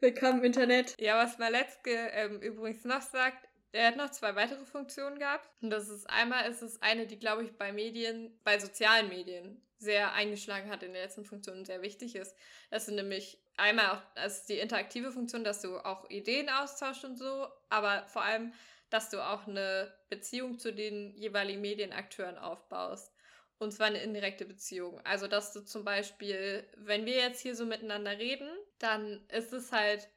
[0.00, 0.94] Willkommen Internet.
[1.00, 5.50] Ja, was Maletzke ähm, übrigens noch sagt, er hat noch zwei weitere Funktionen gehabt.
[5.60, 9.60] Und das ist einmal ist es eine, die, glaube ich, bei Medien, bei sozialen Medien
[9.78, 12.36] sehr eingeschlagen hat in der letzten Funktion und sehr wichtig ist.
[12.70, 17.16] Das sind nämlich einmal auch das die interaktive Funktion, dass du auch Ideen austauschst und
[17.16, 18.52] so, aber vor allem,
[18.90, 23.12] dass du auch eine Beziehung zu den jeweiligen Medienakteuren aufbaust.
[23.58, 25.00] Und zwar eine indirekte Beziehung.
[25.04, 29.72] Also, dass du zum Beispiel, wenn wir jetzt hier so miteinander reden, dann ist es
[29.72, 30.08] halt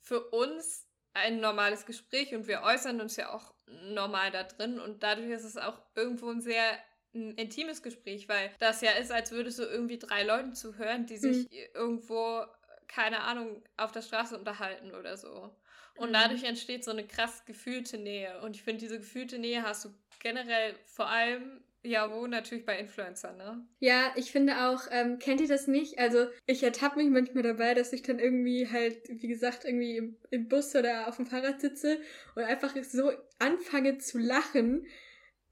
[0.00, 5.02] für uns ein normales Gespräch und wir äußern uns ja auch normal da drin und
[5.02, 6.78] dadurch ist es auch irgendwo ein sehr
[7.14, 11.16] ein intimes Gespräch, weil das ja ist, als würdest du irgendwie drei Leuten zuhören, die
[11.16, 11.56] sich mhm.
[11.74, 12.44] irgendwo,
[12.86, 15.50] keine Ahnung, auf der Straße unterhalten oder so.
[15.96, 16.14] Und mhm.
[16.14, 18.40] dadurch entsteht so eine krass gefühlte Nähe.
[18.42, 22.78] Und ich finde, diese gefühlte Nähe hast du generell vor allem ja, wo natürlich bei
[22.78, 23.66] Influencern, ne?
[23.78, 25.98] Ja, ich finde auch, ähm, kennt ihr das nicht?
[25.98, 30.16] Also ich ertappe mich manchmal dabei, dass ich dann irgendwie halt, wie gesagt, irgendwie im,
[30.30, 31.98] im Bus oder auf dem Fahrrad sitze
[32.34, 34.86] und einfach so anfange zu lachen,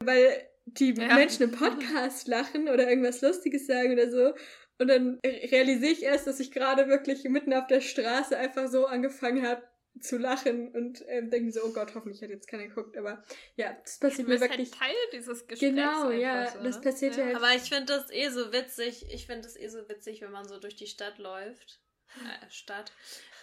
[0.04, 0.28] weil
[0.66, 1.14] die ja.
[1.14, 4.34] Menschen im Podcast lachen oder irgendwas Lustiges sagen oder so.
[4.78, 8.86] Und dann realisiere ich erst, dass ich gerade wirklich mitten auf der Straße einfach so
[8.86, 9.62] angefangen habe,
[10.00, 12.96] zu lachen und ähm, denken so, oh Gott, hoffentlich hat jetzt keiner geguckt.
[12.96, 13.22] Aber
[13.56, 14.70] ja, das passiert mir wirklich.
[14.72, 15.74] Halt Teil dieses Gesprächs.
[15.74, 16.82] Genau, ja, so, das ne?
[16.82, 17.26] passiert ja.
[17.26, 17.36] halt.
[17.36, 19.06] Aber ich finde das eh so witzig.
[19.10, 21.80] Ich finde das eh so witzig, wenn man so durch die Stadt läuft.
[22.16, 22.92] Äh, Stadt.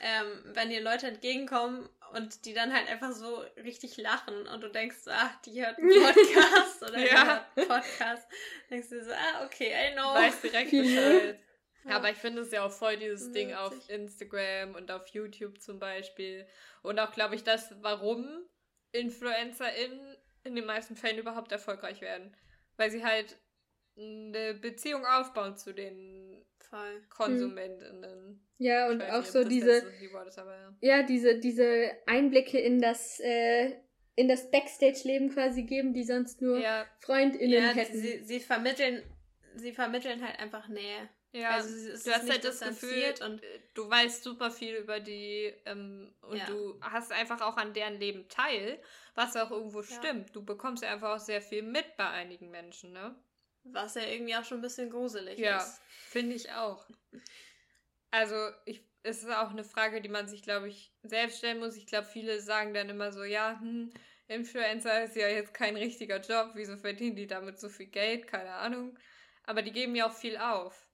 [0.02, 4.70] Ähm, wenn dir Leute entgegenkommen und die dann halt einfach so richtig lachen und du
[4.70, 7.06] denkst, ach, die hört einen Podcast oder ja.
[7.06, 8.28] die hört einen Podcast.
[8.70, 10.14] Denkst du so, ah, okay, I know.
[10.14, 11.40] Weiß direkt Bescheid.
[11.86, 11.98] Ja.
[11.98, 15.80] Aber ich finde es ja auch voll dieses Ding auf Instagram und auf YouTube zum
[15.80, 16.48] Beispiel.
[16.82, 18.28] Und auch, glaube ich, das, warum
[18.92, 22.36] InfluencerInnen in den meisten Fällen überhaupt erfolgreich werden.
[22.78, 23.38] Weil sie halt
[23.98, 27.04] eine Beziehung aufbauen zu den voll.
[27.10, 28.42] KonsumentInnen.
[28.58, 29.72] Ja, und auch nicht, so diese.
[29.72, 30.98] Ist, aber, ja.
[30.98, 31.04] ja.
[31.04, 33.20] diese, diese Einblicke in das.
[33.20, 33.74] Äh,
[34.18, 36.86] in das Backstage-Leben quasi geben, die sonst nur ja.
[37.00, 37.98] FreundInnen ja, hätten.
[37.98, 39.04] Sie, sie vermitteln,
[39.56, 41.10] sie vermitteln halt einfach Nähe.
[41.36, 45.54] Ja, also du hast halt das Gefühl, und äh, du weißt super viel über die
[45.66, 46.46] ähm, und ja.
[46.46, 48.82] du hast einfach auch an deren Leben teil,
[49.16, 49.98] was auch irgendwo ja.
[49.98, 50.34] stimmt.
[50.34, 53.14] Du bekommst ja einfach auch sehr viel mit bei einigen Menschen, ne?
[53.66, 55.78] Was ja irgendwie auch schon ein bisschen gruselig ja, ist.
[55.78, 56.88] Ja, finde ich auch.
[58.12, 61.76] Also, ich, es ist auch eine Frage, die man sich, glaube ich, selbst stellen muss.
[61.76, 63.92] Ich glaube, viele sagen dann immer so, ja, hm,
[64.30, 68.28] Influencer ist ja jetzt kein richtiger Job, wieso verdienen die damit so viel Geld?
[68.28, 68.98] Keine Ahnung.
[69.44, 70.85] Aber die geben ja auch viel auf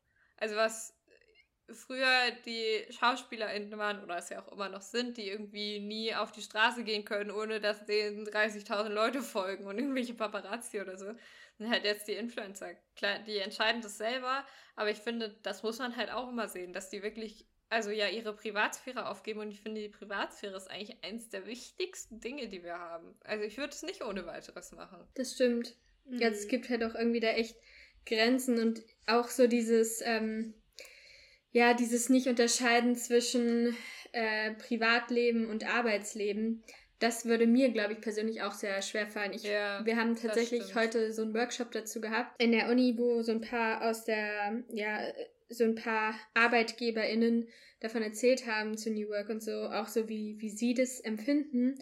[0.41, 0.93] also was
[1.69, 6.31] früher die SchauspielerInnen waren, oder es ja auch immer noch sind, die irgendwie nie auf
[6.31, 11.13] die Straße gehen können, ohne dass denen 30.000 Leute folgen und irgendwelche Paparazzi oder so,
[11.57, 12.75] sind halt jetzt die Influencer.
[12.95, 16.73] Klar, die entscheiden das selber, aber ich finde, das muss man halt auch immer sehen,
[16.73, 21.03] dass die wirklich, also ja, ihre Privatsphäre aufgeben und ich finde, die Privatsphäre ist eigentlich
[21.03, 23.15] eins der wichtigsten Dinge, die wir haben.
[23.23, 25.07] Also ich würde es nicht ohne weiteres machen.
[25.13, 25.75] Das stimmt.
[26.05, 26.19] Mhm.
[26.19, 27.55] Ja, es gibt halt auch irgendwie da echt
[28.05, 30.53] Grenzen und auch so dieses, ähm,
[31.51, 33.75] ja, dieses Nicht-Unterscheiden zwischen
[34.11, 36.63] äh, Privatleben und Arbeitsleben.
[36.99, 39.33] Das würde mir, glaube ich, persönlich auch sehr schwer fallen.
[39.33, 43.23] Ich, ja, wir haben tatsächlich heute so einen Workshop dazu gehabt in der Uni, wo
[43.23, 44.99] so ein paar aus der, ja,
[45.49, 47.47] so ein paar ArbeitgeberInnen
[47.79, 51.79] davon erzählt haben zu New Work und so, auch so wie, wie sie das empfinden.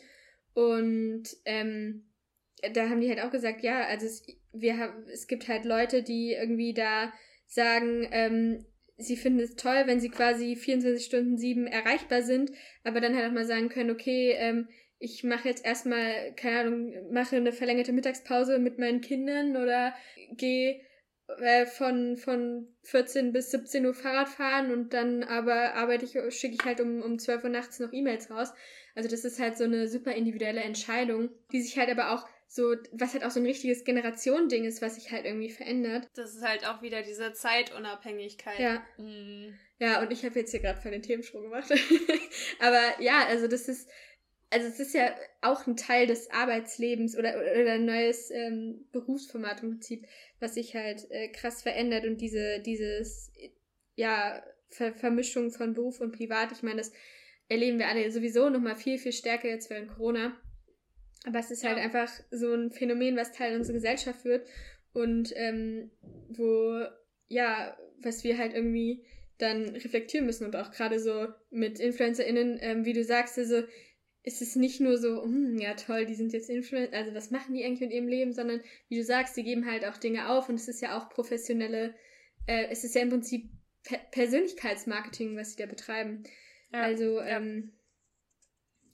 [0.54, 2.06] Und ähm,
[2.74, 4.26] da haben die halt auch gesagt, ja, also es,
[4.62, 7.12] wir haben, es gibt halt Leute, die irgendwie da
[7.48, 8.66] sagen, ähm,
[8.98, 12.52] sie finden es toll, wenn sie quasi 24 Stunden sieben erreichbar sind,
[12.84, 14.68] aber dann halt auch mal sagen können, okay, ähm,
[15.00, 19.94] ich mache jetzt erstmal, keine Ahnung, mache eine verlängerte Mittagspause mit meinen Kindern oder
[20.36, 20.82] gehe
[21.38, 26.56] äh, von, von 14 bis 17 Uhr Fahrrad fahren und dann aber arbeite ich, schicke
[26.56, 28.52] ich halt um, um 12 Uhr nachts noch E-Mails raus.
[28.96, 32.76] Also das ist halt so eine super individuelle Entscheidung, die sich halt aber auch so,
[32.94, 36.08] was halt auch so ein richtiges Generationending ist, was sich halt irgendwie verändert.
[36.16, 38.60] Das ist halt auch wieder diese Zeitunabhängigkeit.
[38.60, 38.82] Ja.
[38.98, 39.54] Mhm.
[39.78, 41.72] Ja, und ich habe jetzt hier gerade voll den Themensprung gemacht.
[42.60, 43.88] Aber ja, also das ist,
[44.50, 49.62] also es ist ja auch ein Teil des Arbeitslebens oder, oder ein neues ähm, Berufsformat
[49.62, 50.08] im Prinzip,
[50.40, 53.32] was sich halt äh, krass verändert und diese, dieses,
[53.96, 56.92] ja, Ver Vermischung von Beruf und Privat, ich meine, das
[57.48, 60.36] erleben wir alle sowieso nochmal viel, viel stärker jetzt während Corona.
[61.30, 61.84] Aber es ist halt ja.
[61.84, 64.48] halt einfach so ein Phänomen, was Teil unserer Gesellschaft wird
[64.94, 65.92] und ähm,
[66.30, 66.84] wo,
[67.28, 69.06] ja, was wir halt irgendwie
[69.38, 73.62] dann reflektieren müssen und auch gerade so mit InfluencerInnen, ähm, wie du sagst, also
[74.24, 77.54] ist es nicht nur so, hm, ja toll, die sind jetzt Influencer, also was machen
[77.54, 80.50] die eigentlich mit ihrem Leben, sondern wie du sagst, die geben halt auch Dinge auf
[80.50, 81.94] und es ist ja auch professionelle,
[82.48, 83.52] äh, es ist ja im Prinzip
[83.84, 86.24] per Persönlichkeitsmarketing, was sie da betreiben.
[86.74, 87.38] Ja, also, ja.
[87.38, 87.74] ähm,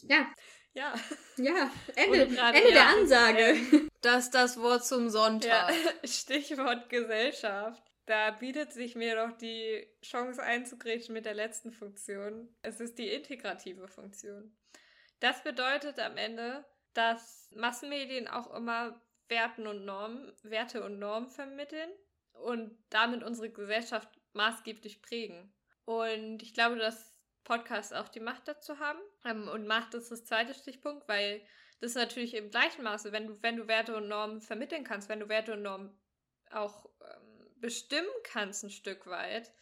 [0.03, 0.27] ja.
[0.75, 0.93] Ja.
[1.37, 3.57] Ja, Ende, Ende ja, der Ansage.
[4.01, 5.73] Das ist das Wort zum Sonntag.
[5.73, 7.81] Ja, Stichwort Gesellschaft.
[8.05, 12.55] Da bietet sich mir doch die Chance einzugrätschen mit der letzten Funktion.
[12.61, 14.55] Es ist die integrative Funktion.
[15.21, 21.89] Das bedeutet am Ende, dass Massenmedien auch immer Werten und Normen, Werte und Normen vermitteln
[22.33, 25.51] und damit unsere Gesellschaft maßgeblich prägen.
[25.85, 27.14] Und ich glaube, dass
[27.45, 28.99] Podcasts auch die Macht dazu haben.
[29.23, 31.41] Ähm, und Macht ist das zweite Stichpunkt, weil
[31.79, 35.07] das ist natürlich im gleichen Maße, wenn du, wenn du Werte und Normen vermitteln kannst,
[35.07, 35.97] wenn du Werte und Normen
[36.51, 39.53] auch ähm, bestimmen kannst ein Stück weit,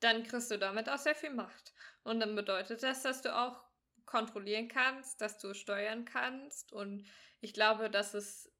[0.00, 1.72] dann kriegst du damit auch sehr viel Macht.
[2.02, 3.64] Und dann bedeutet das, dass du auch
[4.06, 6.72] kontrollieren kannst, dass du steuern kannst.
[6.72, 7.06] Und
[7.40, 8.50] ich glaube, dass es,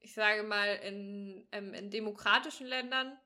[0.00, 3.18] ich sage mal, in, ähm, in demokratischen Ländern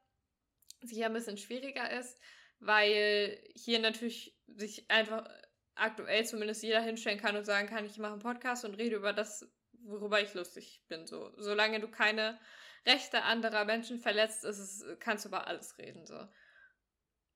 [0.82, 2.20] sicher ein bisschen schwieriger ist,
[2.66, 5.28] weil hier natürlich sich einfach
[5.74, 9.12] aktuell zumindest jeder hinstellen kann und sagen kann, ich mache einen Podcast und rede über
[9.12, 9.50] das,
[9.82, 11.06] worüber ich lustig bin.
[11.06, 12.38] So, solange du keine
[12.86, 16.06] Rechte anderer Menschen verletzt, ist es, kannst du über alles reden.
[16.06, 16.26] So.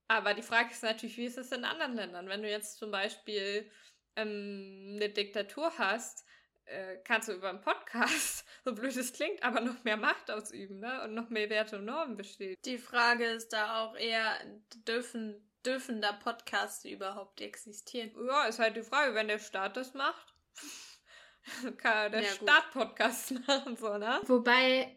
[0.09, 2.29] Aber die Frage ist natürlich, wie ist es in anderen Ländern?
[2.29, 3.71] Wenn du jetzt zum Beispiel
[4.17, 6.25] ähm, eine Diktatur hast,
[6.69, 10.81] äh, kannst du über einen Podcast, so blöd es klingt, aber noch mehr Macht ausüben
[10.81, 11.03] ne?
[11.05, 12.57] und noch mehr Werte und Normen bestehen.
[12.65, 14.39] Die Frage ist da auch eher,
[14.87, 18.13] dürfen, dürfen da Podcasts überhaupt existieren?
[18.27, 20.35] Ja, ist halt die Frage, wenn der Staat das macht,
[21.79, 24.21] kann der ja, Staat Podcasts machen, so, ne?
[24.27, 24.97] Wobei,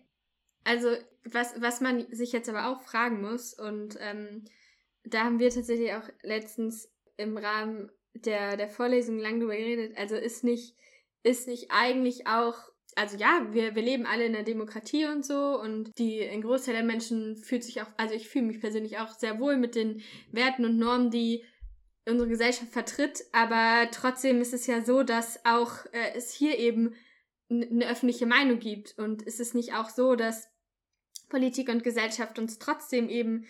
[0.64, 4.46] also, was, was man sich jetzt aber auch fragen muss, und ähm,
[5.04, 10.16] da haben wir tatsächlich auch letztens im Rahmen der, der Vorlesung lang drüber geredet, also
[10.16, 10.76] ist nicht
[11.24, 12.56] ist nicht eigentlich auch,
[12.96, 16.76] also ja, wir, wir leben alle in der Demokratie und so und die, ein Großteil
[16.76, 20.02] der Menschen fühlt sich auch, also ich fühle mich persönlich auch sehr wohl mit den
[20.32, 21.44] Werten und Normen, die
[22.08, 26.96] unsere Gesellschaft vertritt, aber trotzdem ist es ja so, dass auch äh, es hier eben
[27.52, 28.98] eine öffentliche Meinung gibt.
[28.98, 30.48] Und ist es nicht auch so, dass
[31.30, 33.46] Politik und Gesellschaft uns trotzdem eben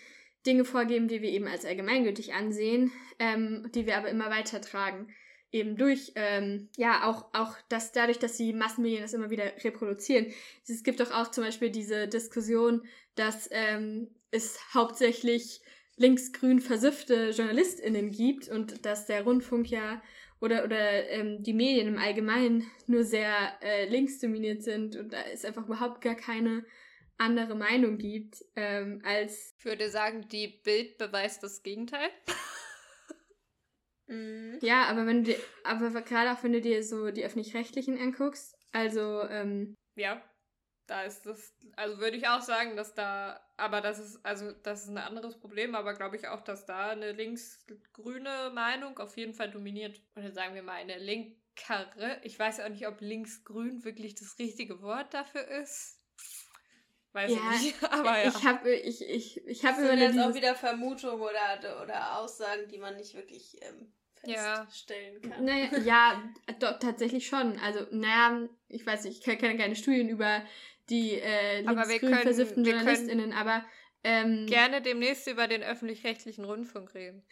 [0.46, 5.08] Dinge vorgeben, die wir eben als allgemeingültig ansehen, ähm, die wir aber immer weitertragen
[5.52, 10.26] eben durch, ähm, ja, auch, auch dass dadurch, dass die Massenmedien das immer wieder reproduzieren.
[10.66, 12.82] Es gibt doch auch zum Beispiel diese Diskussion,
[13.14, 15.60] dass ähm, es hauptsächlich
[15.96, 20.02] linksgrün versiffte JournalistInnen gibt und dass der Rundfunk ja
[20.40, 25.44] oder, oder ähm, die Medien im Allgemeinen nur sehr äh, linksdominiert sind und da es
[25.44, 26.64] einfach überhaupt gar keine
[27.18, 29.54] andere Meinung gibt ähm, als.
[29.58, 32.08] Ich würde sagen, die Bild beweist das Gegenteil.
[34.12, 34.58] Mhm.
[34.60, 38.54] Ja, aber wenn du dir, aber gerade auch wenn du dir so die öffentlich-rechtlichen anguckst,
[38.72, 40.22] also, ähm, Ja,
[40.86, 44.84] da ist das, also würde ich auch sagen, dass da, aber das ist, also das
[44.84, 49.32] ist ein anderes Problem, aber glaube ich auch, dass da eine linksgrüne Meinung auf jeden
[49.32, 50.00] Fall dominiert.
[50.16, 52.20] Oder sagen wir mal eine linkere.
[52.22, 55.98] Ich weiß auch nicht, ob linksgrün wirklich das richtige Wort dafür ist.
[57.12, 58.28] Weiß ja, ich nicht, aber ja.
[58.28, 62.68] Ich habe ich, ich, ich hab das sind jetzt auch wieder Vermutungen oder, oder Aussagen,
[62.68, 63.92] die man nicht wirklich ähm,
[64.24, 65.30] feststellen ja.
[65.30, 65.44] kann.
[65.44, 66.22] Naja, ja,
[66.60, 67.58] doch, tatsächlich schon.
[67.58, 70.42] Also, naja, ich weiß nicht, ich kenne keine Studien über
[70.90, 73.64] die äh, linksgrün versifften JournalistInnen, aber
[74.04, 77.24] ähm, gerne demnächst über den öffentlich-rechtlichen Rundfunk reden.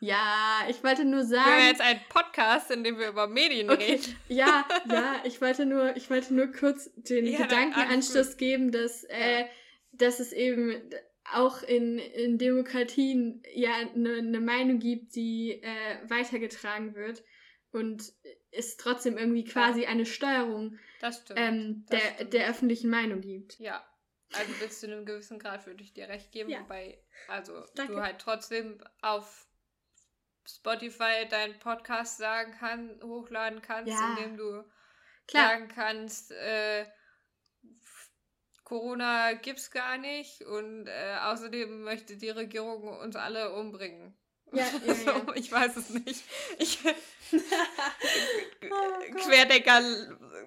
[0.00, 1.46] Ja, ich wollte nur sagen.
[1.46, 3.92] Wir haben jetzt einen Podcast, in dem wir über Medien okay.
[3.92, 4.16] reden.
[4.28, 9.46] Ja, ja, ich wollte nur, ich wollte nur kurz den ja, Gedankenanschluss geben, dass, äh,
[9.92, 10.80] dass es eben
[11.34, 17.22] auch in, in Demokratien ja eine, eine Meinung gibt, die äh, weitergetragen wird
[17.70, 18.12] und
[18.50, 20.78] es trotzdem irgendwie quasi eine Steuerung
[21.36, 23.58] ähm, der, der öffentlichen Meinung gibt.
[23.58, 23.86] Ja,
[24.32, 26.60] also bis zu einem gewissen Grad würde ich dir recht geben, ja.
[26.60, 27.94] wobei also Danke.
[27.94, 29.46] du halt trotzdem auf
[30.46, 34.16] Spotify deinen Podcast sagen kann, hochladen kannst, ja.
[34.16, 34.64] indem du
[35.26, 35.50] Klar.
[35.50, 36.86] sagen kannst, äh,
[38.68, 44.14] Corona gibt's gar nicht und äh, außerdem möchte die Regierung uns alle umbringen.
[44.52, 45.34] Ja, ja, ja.
[45.34, 46.22] ich weiß es nicht.
[46.58, 46.78] Ich,
[47.32, 49.80] oh Querdecker,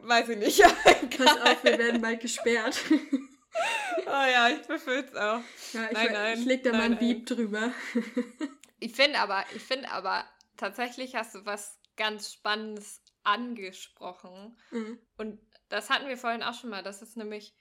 [0.02, 0.62] weiß ich nicht.
[1.18, 2.80] Pass auf, wir werden bald gesperrt.
[4.06, 5.42] oh ja, ich befürchte es auch.
[5.74, 7.72] Ja, ich, nein, nein, ich leg da nein, mal ein Beep drüber.
[8.80, 10.26] ich finde aber, ich finde aber,
[10.58, 14.58] tatsächlich hast du was ganz Spannendes angesprochen.
[14.70, 15.00] Mhm.
[15.18, 16.84] Und das hatten wir vorhin auch schon mal.
[16.84, 17.56] Das ist nämlich,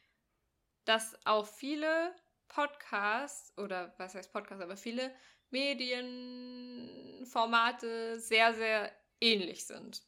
[0.91, 2.15] dass auch viele
[2.49, 5.15] Podcasts oder was heißt Podcasts, aber viele
[5.51, 10.03] Medienformate sehr, sehr ähnlich sind.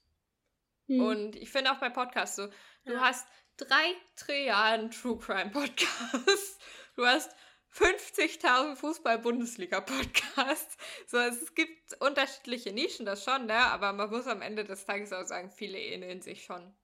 [0.89, 1.01] Mhm.
[1.01, 2.49] Und ich finde auch bei Podcasts so,
[2.85, 3.01] du ja.
[3.01, 6.59] hast drei Trilliarden True Crime Podcasts,
[6.97, 7.31] du hast
[7.75, 10.79] 50.000 Fußball-Bundesliga-Podcasts.
[11.07, 13.55] So, es gibt unterschiedliche Nischen, das schon, ne?
[13.55, 16.75] Aber man muss am Ende des Tages auch sagen, viele ähneln sich schon.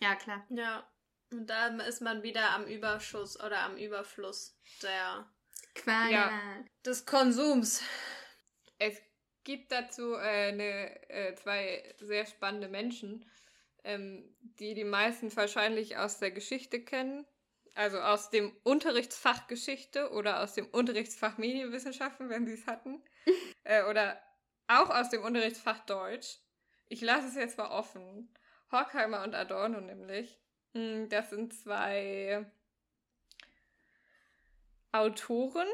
[0.00, 0.46] Ja, klar.
[0.50, 0.88] Ja.
[1.34, 5.28] Und da ist man wieder am Überschuss oder am Überfluss der
[5.74, 6.30] Qual ja.
[6.86, 7.82] des Konsums.
[8.78, 9.02] Es
[9.42, 13.28] gibt dazu äh, eine, äh, zwei sehr spannende Menschen,
[13.82, 17.26] ähm, die die meisten wahrscheinlich aus der Geschichte kennen.
[17.74, 23.02] Also aus dem Unterrichtsfach Geschichte oder aus dem Unterrichtsfach Medienwissenschaften, wenn sie es hatten.
[23.64, 24.22] äh, oder
[24.68, 26.38] auch aus dem Unterrichtsfach Deutsch.
[26.88, 28.32] Ich lasse es jetzt mal offen.
[28.70, 30.38] Horkheimer und Adorno nämlich.
[30.74, 32.44] Hm, das sind zwei
[34.90, 35.68] Autoren,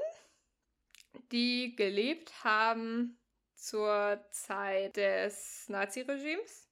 [1.33, 3.19] die gelebt haben
[3.55, 6.69] zur Zeit des Naziregimes,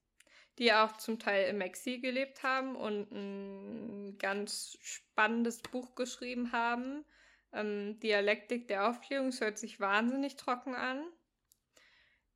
[0.58, 7.06] die auch zum Teil im Exil gelebt haben und ein ganz spannendes Buch geschrieben haben.
[7.52, 11.02] Ähm, Dialektik der Aufklärung es hört sich wahnsinnig trocken an.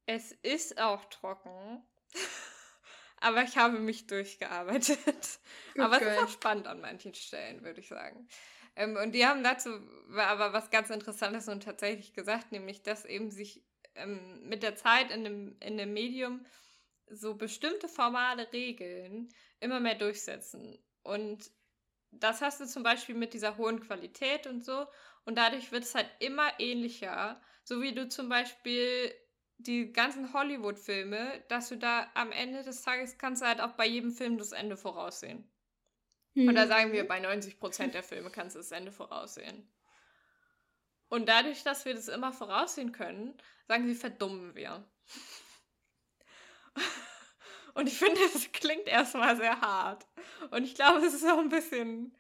[0.07, 1.83] Es ist auch trocken.
[3.23, 4.99] Aber ich habe mich durchgearbeitet.
[5.75, 8.29] Gut, aber es ist auch spannend an manchen Stellen, würde ich sagen.
[8.75, 9.71] Ähm, und die haben dazu
[10.17, 13.65] aber was ganz Interessantes und tatsächlich gesagt, nämlich, dass eben sich
[13.95, 16.45] ähm, mit der Zeit in dem, in dem Medium
[17.09, 19.29] so bestimmte formale Regeln
[19.61, 20.79] immer mehr durchsetzen.
[21.03, 21.51] Und
[22.11, 24.87] das hast du zum Beispiel mit dieser hohen Qualität und so.
[25.25, 27.41] Und dadurch wird es halt immer ähnlicher.
[27.65, 29.15] So wie du zum Beispiel
[29.67, 33.87] die ganzen Hollywood-Filme, dass du da am Ende des Tages kannst du halt auch bei
[33.87, 35.51] jedem Film das Ende voraussehen.
[36.35, 36.49] Mhm.
[36.49, 39.69] Und da sagen wir, bei 90% der Filme kannst du das Ende voraussehen.
[41.09, 43.37] Und dadurch, dass wir das immer voraussehen können,
[43.69, 44.85] sagen sie, verdummen wir.
[47.75, 50.07] Und ich finde, das klingt erstmal sehr hart.
[50.51, 52.17] Und ich glaube, es ist auch ein bisschen,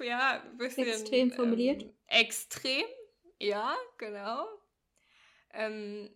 [0.00, 0.86] ja, ein bisschen.
[0.86, 1.82] Extrem formuliert.
[1.82, 2.84] Ähm, extrem,
[3.38, 4.46] ja, genau.
[5.52, 6.10] Ähm,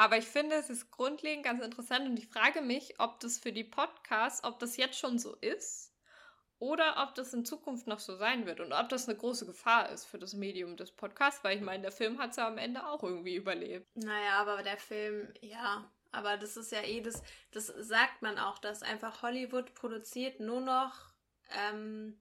[0.00, 3.52] aber ich finde, es ist grundlegend ganz interessant und ich frage mich, ob das für
[3.52, 5.94] die Podcasts, ob das jetzt schon so ist
[6.58, 9.90] oder ob das in Zukunft noch so sein wird und ob das eine große Gefahr
[9.90, 12.56] ist für das Medium des Podcasts, weil ich meine, der Film hat es ja am
[12.56, 13.86] Ende auch irgendwie überlebt.
[13.94, 17.22] Naja, aber der Film, ja, aber das ist ja eh, das,
[17.52, 21.12] das sagt man auch, dass einfach Hollywood produziert nur noch
[21.50, 22.18] ähm,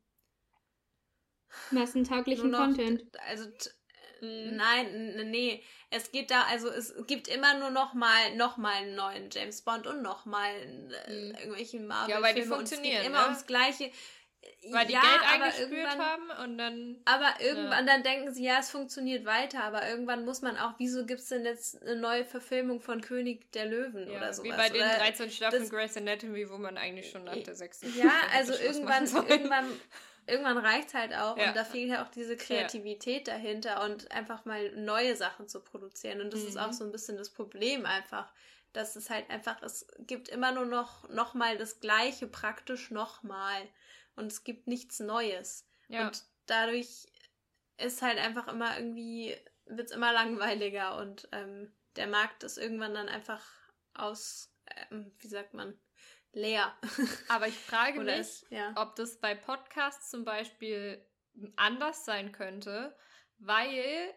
[1.72, 3.18] massentauglichen noch, Content.
[3.22, 3.50] Also.
[4.22, 5.64] Nein, nee.
[5.92, 9.62] Es geht da, also es gibt immer nur noch mal, noch mal einen neuen James
[9.62, 11.36] Bond und noch mal äh, mhm.
[11.36, 12.22] irgendwelche Marvel-Filme.
[12.22, 13.06] Ja, weil die funktionieren.
[13.06, 13.26] Immer ne?
[13.26, 13.92] ums Gleiche.
[14.72, 16.98] Weil die ja, Geld eingespült haben und dann.
[17.06, 17.94] Aber irgendwann ja.
[17.94, 21.30] dann denken sie, ja, es funktioniert weiter, aber irgendwann muss man auch, wieso gibt es
[21.30, 24.52] denn jetzt eine neue Verfilmung von König der Löwen ja, oder sowas?
[24.52, 28.12] Wie bei den 13 Staffeln Grey's Anatomy, wo man eigentlich schon nach der sechsten Ja,
[28.34, 29.66] also irgendwann, irgendwann
[30.30, 31.50] irgendwann reicht es halt auch ja.
[31.50, 33.34] und da fehlt ja auch diese Kreativität ja.
[33.34, 36.22] dahinter und einfach mal neue Sachen zu produzieren.
[36.22, 36.48] Und das mhm.
[36.48, 36.74] ist auch mhm.
[36.74, 38.32] so ein bisschen das Problem einfach,
[38.74, 43.68] dass es halt einfach, es gibt immer nur noch, noch mal das Gleiche praktisch nochmal
[44.16, 45.68] und es gibt nichts Neues.
[45.88, 46.08] Ja.
[46.08, 47.08] Und dadurch
[47.78, 52.94] ist halt einfach immer irgendwie, wird es immer langweiliger und ähm, der Markt ist irgendwann
[52.94, 53.44] dann einfach
[53.94, 54.54] aus,
[54.92, 55.80] ähm, wie sagt man,
[56.32, 56.76] leer.
[57.30, 58.74] Aber ich frage mich, ist, ja.
[58.76, 61.06] ob das bei Podcasts zum Beispiel
[61.56, 62.96] anders sein könnte,
[63.38, 64.14] weil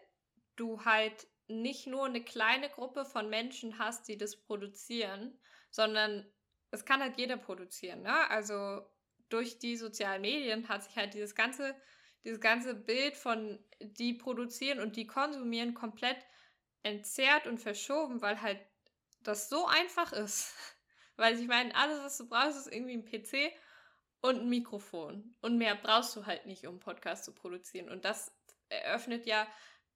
[0.55, 5.39] du halt nicht nur eine kleine Gruppe von Menschen hast, die das produzieren,
[5.69, 6.25] sondern
[6.71, 8.01] es kann halt jeder produzieren.
[8.01, 8.29] Ne?
[8.29, 8.81] Also
[9.29, 11.75] durch die sozialen Medien hat sich halt dieses ganze,
[12.23, 16.17] dieses ganze Bild von die produzieren und die konsumieren komplett
[16.83, 18.59] entzerrt und verschoben, weil halt
[19.21, 20.53] das so einfach ist.
[21.15, 23.53] Weil ich meine, alles, was du brauchst, ist irgendwie ein PC
[24.21, 25.35] und ein Mikrofon.
[25.41, 27.89] Und mehr brauchst du halt nicht, um einen Podcast zu produzieren.
[27.89, 28.33] Und das
[28.69, 29.47] eröffnet ja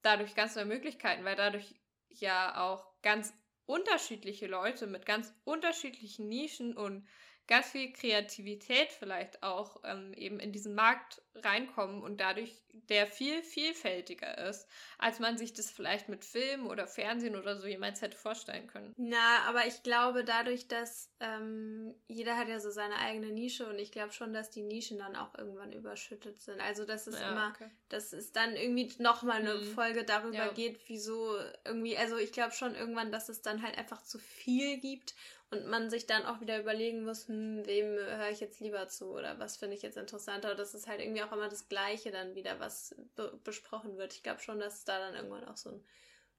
[0.02, 1.76] dadurch ganz neue Möglichkeiten, weil dadurch
[2.10, 3.34] ja auch ganz
[3.66, 7.08] unterschiedliche Leute mit ganz unterschiedlichen Nischen und
[7.48, 12.52] ganz viel Kreativität vielleicht auch ähm, eben in diesen Markt reinkommen und dadurch
[12.90, 14.68] der viel vielfältiger ist,
[14.98, 18.94] als man sich das vielleicht mit Film oder Fernsehen oder so jemals hätte vorstellen können.
[18.98, 23.78] Na, aber ich glaube dadurch, dass ähm, jeder hat ja so seine eigene Nische und
[23.78, 26.62] ich glaube schon, dass die Nischen dann auch irgendwann überschüttet sind.
[26.62, 27.70] Also das ist ja, immer, okay.
[27.90, 29.66] dass es dann irgendwie nochmal eine mhm.
[29.74, 30.54] Folge darüber ja.
[30.54, 31.36] geht, wieso
[31.66, 35.14] irgendwie, also ich glaube schon irgendwann, dass es dann halt einfach zu viel gibt
[35.50, 39.12] und man sich dann auch wieder überlegen muss, hm, wem höre ich jetzt lieber zu
[39.12, 40.56] oder was finde ich jetzt interessanter.
[40.56, 44.14] Das ist halt irgendwie auch immer das Gleiche dann wieder, was be besprochen wird.
[44.14, 45.84] Ich glaube schon, dass es da dann irgendwann auch so, ein,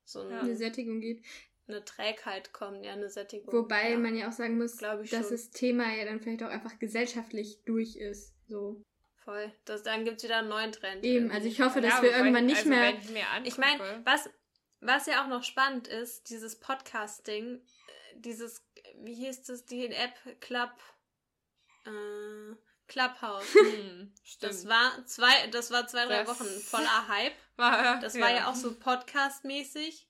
[0.04, 0.40] so ein, ja.
[0.40, 1.24] eine Sättigung gibt.
[1.66, 3.52] Eine Trägheit kommt, ja, eine Sättigung.
[3.52, 3.98] Wobei ja.
[3.98, 5.22] man ja auch sagen muss, dass schon.
[5.22, 8.34] das Thema ja dann vielleicht auch einfach gesellschaftlich durch ist.
[8.46, 8.82] So.
[9.24, 9.52] Voll.
[9.66, 11.04] Das, dann gibt es wieder einen neuen Trend.
[11.04, 12.94] Eben, also ich hoffe, dass ja, wir irgendwann nicht also mehr.
[13.42, 14.30] Ich, ich meine, was,
[14.80, 17.61] was ja auch noch spannend ist, dieses Podcasting,
[18.20, 18.62] dieses
[19.00, 20.72] wie hieß das, die App Club,
[21.86, 22.56] äh,
[22.86, 23.54] Clubhouse.
[23.54, 27.34] Hm, das war zwei, das war zwei, drei das Wochen voller Hype.
[27.56, 30.08] War, das war ja, auch so Podcast-mäßig,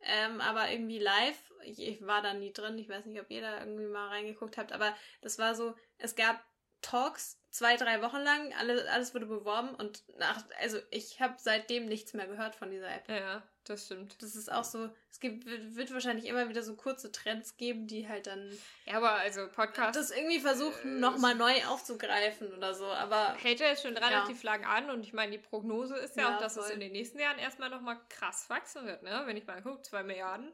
[0.00, 1.52] ähm, aber irgendwie live.
[1.62, 2.78] Ich, ich, war da nie drin.
[2.78, 6.16] Ich weiß nicht, ob ihr da irgendwie mal reingeguckt habt, aber das war so, es
[6.16, 6.42] gab
[6.80, 11.84] Talks zwei, drei Wochen lang, alle, alles wurde beworben und nach, also ich habe seitdem
[11.84, 13.06] nichts mehr gehört von dieser App.
[13.10, 13.46] Ja.
[13.66, 14.22] Das stimmt.
[14.22, 18.08] Das ist auch so, es gibt, wird wahrscheinlich immer wieder so kurze Trends geben, die
[18.08, 18.56] halt dann.
[18.84, 19.98] Ja, aber also Podcast.
[19.98, 23.34] Das irgendwie versuchen, äh, nochmal neu aufzugreifen oder so, aber.
[23.34, 24.52] Hält ja jetzt schon relativ ja.
[24.52, 26.64] lang an und ich meine, die Prognose ist ja, ja auch, dass voll.
[26.64, 29.22] es in den nächsten Jahren erstmal nochmal krass wachsen wird, ne?
[29.26, 30.52] Wenn ich mal gucke, zwei Milliarden.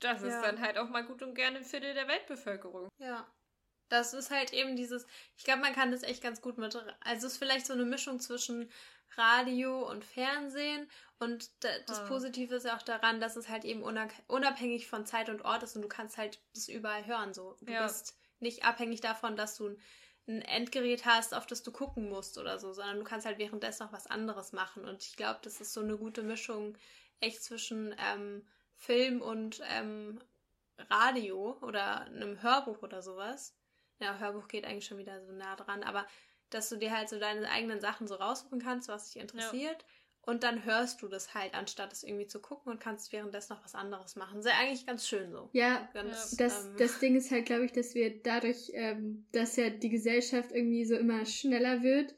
[0.00, 0.40] Das ist ja.
[0.40, 2.88] dann halt auch mal gut und gerne ein Viertel der Weltbevölkerung.
[2.98, 3.30] Ja.
[3.90, 7.26] Das ist halt eben dieses, ich glaube, man kann das echt ganz gut mit, also
[7.26, 8.70] es ist vielleicht so eine Mischung zwischen
[9.16, 10.88] Radio und Fernsehen.
[11.18, 12.06] Und das ah.
[12.06, 15.76] Positive ist ja auch daran, dass es halt eben unabhängig von Zeit und Ort ist
[15.76, 17.34] und du kannst halt das überall hören.
[17.34, 17.56] So.
[17.60, 17.82] Du ja.
[17.82, 19.76] bist nicht abhängig davon, dass du
[20.26, 23.84] ein Endgerät hast, auf das du gucken musst oder so, sondern du kannst halt währenddessen
[23.84, 24.84] noch was anderes machen.
[24.84, 26.76] Und ich glaube, das ist so eine gute Mischung
[27.20, 28.46] echt zwischen ähm,
[28.76, 30.20] Film und ähm,
[30.88, 33.54] Radio oder einem Hörbuch oder sowas.
[33.98, 36.06] Ja, Hörbuch geht eigentlich schon wieder so nah dran, aber
[36.50, 39.82] dass du dir halt so deine eigenen Sachen so raussuchen kannst, was dich interessiert.
[39.82, 39.86] Ja.
[40.22, 43.64] Und dann hörst du das halt, anstatt es irgendwie zu gucken und kannst währenddessen noch
[43.64, 44.42] was anderes machen.
[44.42, 45.48] Sehr eigentlich ganz schön so.
[45.52, 49.56] Ja, ganz, das, ähm, das Ding ist halt, glaube ich, dass wir dadurch, ähm, dass
[49.56, 52.14] ja die Gesellschaft irgendwie so immer schneller wird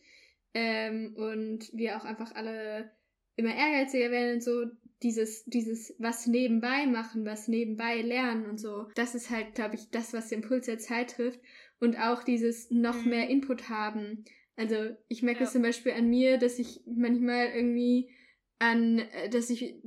[0.53, 2.91] ähm, und wir auch einfach alle
[3.37, 4.67] immer ehrgeiziger werden und so,
[5.03, 9.91] dieses, dieses was nebenbei machen, was nebenbei lernen und so, das ist halt, glaube ich,
[9.91, 11.41] das, was den Puls der Zeit trifft
[11.83, 13.11] und auch dieses noch mhm.
[13.11, 14.25] mehr Input haben.
[14.55, 15.47] Also ich merke ja.
[15.47, 18.09] es zum Beispiel an mir, dass ich manchmal irgendwie
[18.61, 19.83] an, äh, dass ich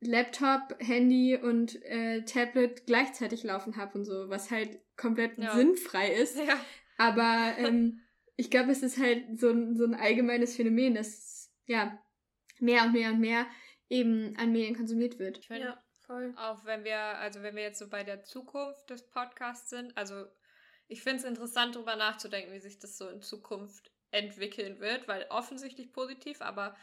[0.00, 5.56] Laptop, Handy und äh, Tablet gleichzeitig laufen habe und so, was halt komplett ja.
[5.56, 6.36] sinnfrei ist.
[6.36, 6.60] Ja.
[6.98, 8.00] Aber ähm,
[8.36, 11.98] ich glaube, es ist halt so, so ein allgemeines Phänomen, dass ja
[12.60, 13.46] mehr und mehr und mehr
[13.88, 15.38] eben an Medien konsumiert wird.
[15.38, 16.34] Ich finde, ja, voll.
[16.36, 20.26] Auch wenn wir, also wenn wir jetzt so bei der Zukunft des Podcasts sind, also
[20.88, 25.26] ich finde es interessant, darüber nachzudenken, wie sich das so in Zukunft entwickeln wird, weil
[25.28, 26.74] offensichtlich positiv, aber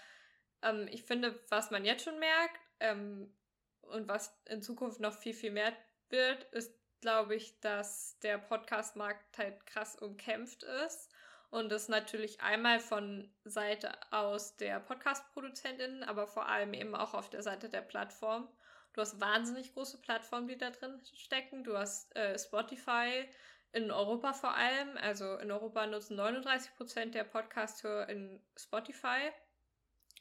[0.61, 3.33] ähm, ich finde, was man jetzt schon merkt ähm,
[3.81, 5.73] und was in Zukunft noch viel, viel mehr
[6.09, 11.11] wird, ist, glaube ich, dass der Podcast-Markt halt krass umkämpft ist
[11.49, 17.29] und es natürlich einmal von Seite aus der Podcast-ProduzentInnen, aber vor allem eben auch auf
[17.29, 18.47] der Seite der Plattform.
[18.93, 21.63] Du hast wahnsinnig große Plattformen, die da drin stecken.
[21.63, 23.27] Du hast äh, Spotify,
[23.71, 24.97] in Europa vor allem.
[24.97, 29.31] Also in Europa nutzen 39% der Podcast-Hörer in Spotify.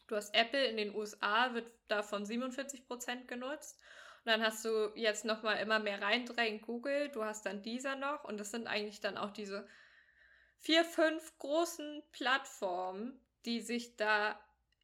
[0.06, 3.80] Du hast Apple in den USA, wird davon 47% genutzt.
[4.24, 7.10] Und dann hast du jetzt nochmal immer mehr reindrängen Google.
[7.10, 8.24] Du hast dann dieser noch.
[8.24, 9.66] Und das sind eigentlich dann auch diese
[10.58, 14.38] vier, fünf großen Plattformen, die sich da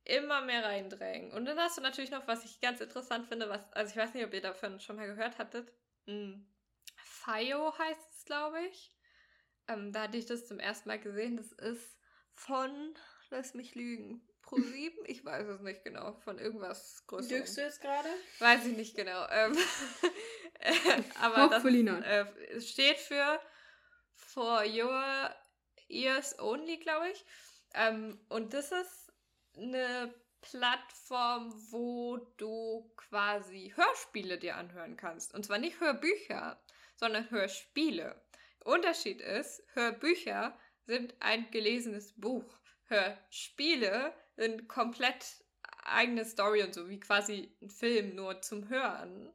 [0.04, 1.32] immer mehr reindrängen.
[1.32, 4.14] Und dann hast du natürlich noch, was ich ganz interessant finde, was, also ich weiß
[4.14, 5.72] nicht, ob ihr davon schon mal gehört hattet.
[6.06, 6.46] Hm.
[7.32, 8.94] FIO heißt es, glaube ich.
[9.68, 11.36] Ähm, da hatte ich das zum ersten Mal gesehen.
[11.36, 11.98] Das ist
[12.34, 12.94] von,
[13.30, 14.96] lass mich lügen, Pro 7?
[15.06, 16.14] Ich weiß es nicht genau.
[16.24, 17.38] Von irgendwas Größerem.
[17.38, 18.08] Lügst du jetzt gerade?
[18.38, 19.26] Weiß ich nicht genau.
[19.30, 19.56] Ähm,
[21.20, 23.40] aber das äh, steht für
[24.14, 25.34] For Your
[25.88, 27.24] Ears Only, glaube ich.
[27.74, 29.12] Ähm, und das ist
[29.56, 35.34] eine Plattform, wo du quasi Hörspiele dir anhören kannst.
[35.34, 36.60] Und zwar nicht Hörbücher,
[37.00, 38.22] sondern Hörspiele.
[38.62, 42.58] Unterschied ist, Hörbücher sind ein gelesenes Buch.
[42.84, 45.44] Hörspiele sind komplett
[45.82, 49.32] eigene Story und so, wie quasi ein Film, nur zum Hören.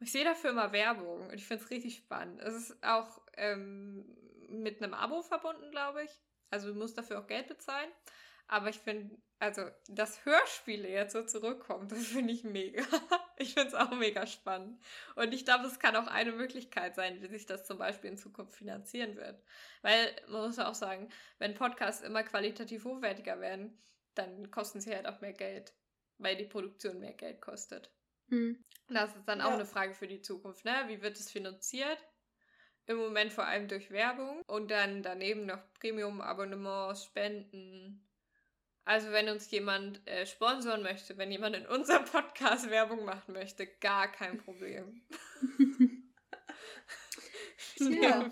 [0.00, 2.40] Ich sehe dafür immer Werbung und ich finde es richtig spannend.
[2.40, 4.04] Es ist auch ähm,
[4.48, 6.10] mit einem Abo verbunden, glaube ich.
[6.50, 7.90] Also du musst dafür auch Geld bezahlen.
[8.48, 12.82] Aber ich finde, also, dass Hörspiele jetzt so zurückkommen, das finde ich mega.
[13.38, 14.80] Ich finde es auch mega spannend.
[15.14, 18.16] Und ich glaube, es kann auch eine Möglichkeit sein, wie sich das zum Beispiel in
[18.16, 19.42] Zukunft finanzieren wird.
[19.82, 23.78] Weil, man muss ja auch sagen, wenn Podcasts immer qualitativ hochwertiger werden,
[24.14, 25.74] dann kosten sie halt auch mehr Geld.
[26.18, 27.90] Weil die Produktion mehr Geld kostet.
[28.28, 28.64] Mhm.
[28.88, 30.84] Das ist dann auch eine Frage für die Zukunft, ne?
[30.86, 31.98] Wie wird es finanziert?
[32.86, 38.06] Im Moment vor allem durch Werbung und dann daneben noch Premium-Abonnements, Spenden,
[38.86, 43.66] also wenn uns jemand äh, sponsoren möchte, wenn jemand in unserem Podcast Werbung machen möchte,
[43.66, 45.02] gar kein Problem.
[47.80, 48.30] ja.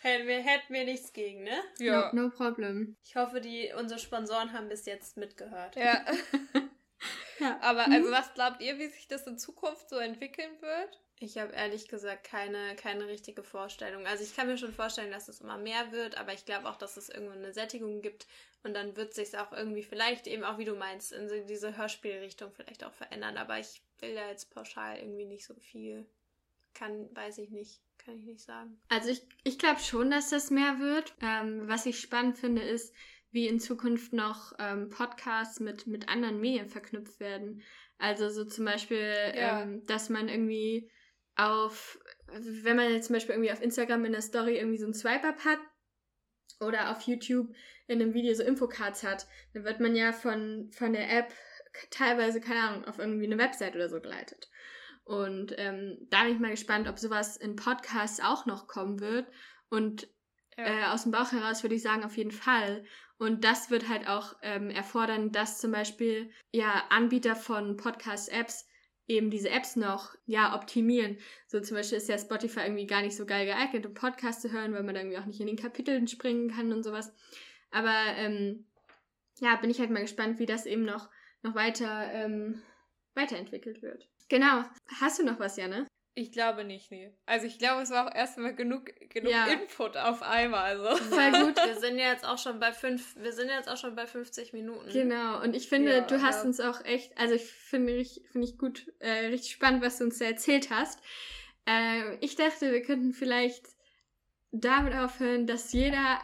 [0.00, 1.62] Hätten wir, hätten wir nichts gegen, ne?
[1.78, 2.10] Ja.
[2.12, 2.96] No, no problem.
[3.04, 5.76] Ich hoffe, die, unsere Sponsoren haben bis jetzt mitgehört.
[5.76, 6.04] Ja.
[7.38, 7.60] ja.
[7.60, 11.00] Aber also was glaubt ihr, wie sich das in Zukunft so entwickeln wird?
[11.22, 14.06] Ich habe ehrlich gesagt keine, keine richtige Vorstellung.
[14.06, 16.76] Also ich kann mir schon vorstellen, dass es immer mehr wird, aber ich glaube auch,
[16.76, 18.26] dass es irgendwann eine Sättigung gibt
[18.64, 22.52] und dann wird sich auch irgendwie vielleicht eben auch, wie du meinst, in diese Hörspielrichtung
[22.52, 23.36] vielleicht auch verändern.
[23.36, 26.06] Aber ich will da jetzt pauschal irgendwie nicht so viel.
[26.74, 27.80] Kann, weiß ich nicht.
[27.98, 28.80] Kann ich nicht sagen.
[28.88, 31.14] Also ich, ich glaube schon, dass das mehr wird.
[31.22, 32.92] Ähm, was ich spannend finde, ist,
[33.30, 37.62] wie in Zukunft noch ähm, Podcasts mit, mit anderen Medien verknüpft werden.
[37.98, 39.62] Also so zum Beispiel, ja.
[39.62, 40.90] ähm, dass man irgendwie
[41.36, 44.94] auf, wenn man jetzt zum Beispiel irgendwie auf Instagram in der Story irgendwie so ein
[44.94, 45.58] Swipe-Up hat
[46.60, 47.54] oder auf YouTube
[47.86, 51.32] in einem Video so Infocards hat, dann wird man ja von, von der App
[51.90, 54.50] teilweise, keine Ahnung, auf irgendwie eine Website oder so geleitet.
[55.04, 59.26] Und ähm, da bin ich mal gespannt, ob sowas in Podcasts auch noch kommen wird.
[59.68, 60.08] Und
[60.56, 60.64] ja.
[60.64, 62.84] äh, aus dem Bauch heraus würde ich sagen, auf jeden Fall.
[63.18, 68.66] Und das wird halt auch ähm, erfordern, dass zum Beispiel ja Anbieter von Podcast-Apps
[69.08, 71.18] eben diese Apps noch ja optimieren.
[71.46, 74.52] So zum Beispiel ist ja Spotify irgendwie gar nicht so geil geeignet, um Podcasts zu
[74.52, 77.12] hören, weil man irgendwie auch nicht in den Kapiteln springen kann und sowas.
[77.70, 78.66] Aber ähm,
[79.40, 81.08] ja, bin ich halt mal gespannt, wie das eben noch,
[81.42, 82.62] noch weiter ähm,
[83.14, 84.08] weiterentwickelt wird.
[84.28, 84.62] Genau.
[85.00, 85.86] Hast du noch was, Janne?
[86.14, 87.10] Ich glaube nicht, nee.
[87.24, 89.46] Also ich glaube, es war auch erstmal genug, genug ja.
[89.46, 90.76] Input auf einmal.
[90.76, 90.96] So.
[90.96, 91.56] Voll gut.
[91.66, 94.52] Wir sind ja jetzt auch schon bei fünf, wir sind jetzt auch schon bei 50
[94.52, 94.90] Minuten.
[94.92, 95.42] Genau.
[95.42, 96.42] Und ich finde, ja, du hast ja.
[96.42, 100.04] uns auch echt, also ich finde ich, finde ich gut, äh, richtig spannend, was du
[100.04, 101.00] uns da erzählt hast.
[101.66, 103.64] Äh, ich dachte, wir könnten vielleicht
[104.50, 106.20] damit aufhören, dass jeder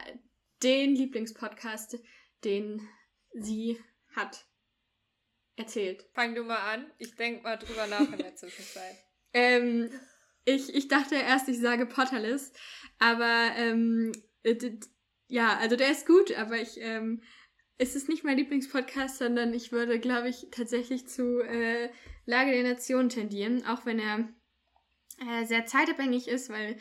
[0.62, 1.98] den Lieblingspodcast,
[2.44, 2.86] den
[3.32, 3.80] sie
[4.14, 4.44] hat,
[5.56, 6.04] erzählt.
[6.12, 6.90] Fang du mal an.
[6.98, 9.07] Ich denke mal drüber nach in der Zwischenzeit.
[9.32, 9.90] Ähm,
[10.44, 12.52] ich, ich dachte erst, ich sage Potterless,
[12.98, 14.12] aber ähm,
[15.28, 17.22] ja, also der ist gut, aber ich, ähm,
[17.76, 21.90] es ist nicht mein Lieblingspodcast, sondern ich würde, glaube ich, tatsächlich zu äh,
[22.26, 24.28] Lage der Nation tendieren, auch wenn er
[25.20, 26.76] äh, sehr zeitabhängig ist, weil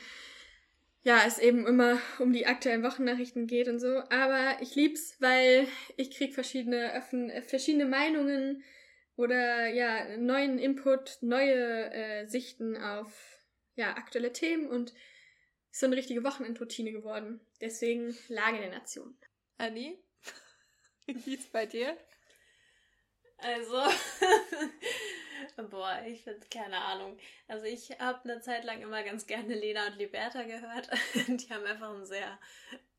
[1.04, 3.88] ja, es eben immer um die aktuellen Wochennachrichten geht und so.
[4.10, 7.02] Aber ich lieb's, weil ich krieg verschiedene,
[7.48, 8.64] verschiedene Meinungen
[9.18, 13.42] oder ja, neuen Input, neue äh, Sichten auf
[13.76, 14.94] ja, aktuelle Themen und
[15.72, 17.42] ist so eine richtige Wochenendroutine geworden.
[17.60, 19.18] Deswegen Lage der Nation.
[19.58, 20.00] Anni,
[21.06, 21.98] wie geht's bei dir?
[23.40, 23.84] Also,
[25.70, 27.18] boah, ich finde keine Ahnung.
[27.48, 30.90] Also ich habe eine Zeit lang immer ganz gerne Lena und Liberta gehört.
[31.28, 32.40] Die haben einfach einen sehr,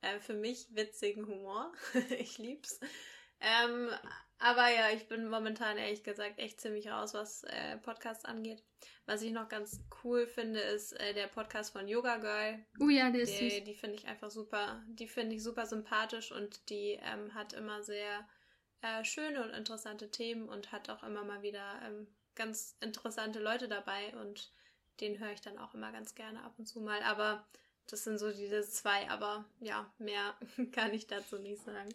[0.01, 1.73] äh, für mich, witzigen Humor.
[2.19, 2.79] ich lieb's.
[3.41, 3.91] Ähm,
[4.39, 8.63] aber ja, ich bin momentan ehrlich gesagt echt ziemlich raus, was äh, Podcasts angeht.
[9.07, 12.65] Was ich noch ganz cool finde, ist äh, der Podcast von Yoga Girl.
[12.79, 13.65] Oh ja, der ist die, süß.
[13.65, 14.83] Die finde ich einfach super.
[14.87, 18.29] Die finde ich super sympathisch und die ähm, hat immer sehr
[18.83, 23.69] äh, schöne und interessante Themen und hat auch immer mal wieder ähm, ganz interessante Leute
[23.69, 24.53] dabei und
[25.01, 27.03] den höre ich dann auch immer ganz gerne ab und zu mal.
[27.03, 27.47] Aber
[27.89, 30.35] das sind so diese zwei, aber ja, mehr
[30.73, 31.89] kann ich dazu nicht sagen.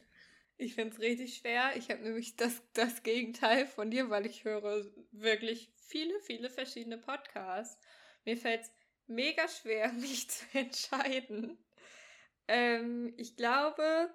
[0.57, 1.75] Ich finde es richtig schwer.
[1.75, 6.97] Ich habe nämlich das, das Gegenteil von dir, weil ich höre wirklich viele, viele verschiedene
[6.97, 7.79] Podcasts.
[8.25, 8.71] Mir fällt es
[9.07, 11.57] mega schwer, mich zu entscheiden.
[12.47, 14.13] Ähm, ich glaube,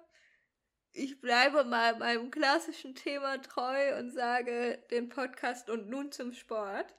[0.91, 6.95] ich bleibe mal meinem klassischen Thema treu und sage den Podcast und nun zum Sport.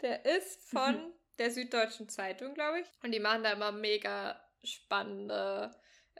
[0.00, 2.86] Der ist von der Süddeutschen Zeitung, glaube ich.
[3.02, 5.70] Und die machen da immer mega spannende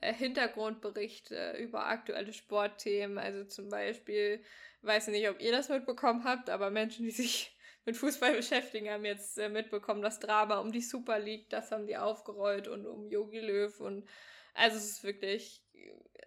[0.03, 3.19] Hintergrundberichte über aktuelle Sportthemen.
[3.19, 4.43] Also zum Beispiel,
[4.83, 9.05] weiß nicht, ob ihr das mitbekommen habt, aber Menschen, die sich mit Fußball beschäftigen, haben
[9.05, 13.09] jetzt äh, mitbekommen, das Drama um die Super League, das haben die aufgerollt und um
[13.09, 14.09] Yogi Löw und
[14.55, 15.63] also es ist wirklich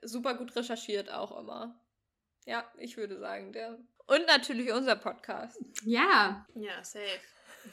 [0.01, 1.79] super gut recherchiert auch immer.
[2.45, 3.77] Ja, ich würde sagen, der.
[4.05, 5.63] Und natürlich unser Podcast.
[5.83, 6.45] Ja.
[6.55, 7.19] Ja, safe.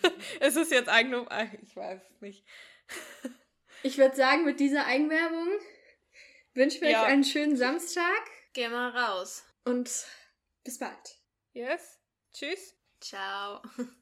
[0.40, 1.26] es ist jetzt Eigenlob.
[1.30, 2.44] Ach, ich weiß es nicht.
[3.82, 5.48] ich würde sagen, mit dieser Eigenwerbung
[6.54, 7.02] wünschen wir ja.
[7.02, 8.22] euch einen schönen Samstag.
[8.52, 9.44] Geh mal raus.
[9.64, 9.90] Und
[10.64, 11.18] bis bald.
[11.52, 11.98] Yes.
[12.32, 12.74] Tschüss.
[13.00, 13.62] Ciao.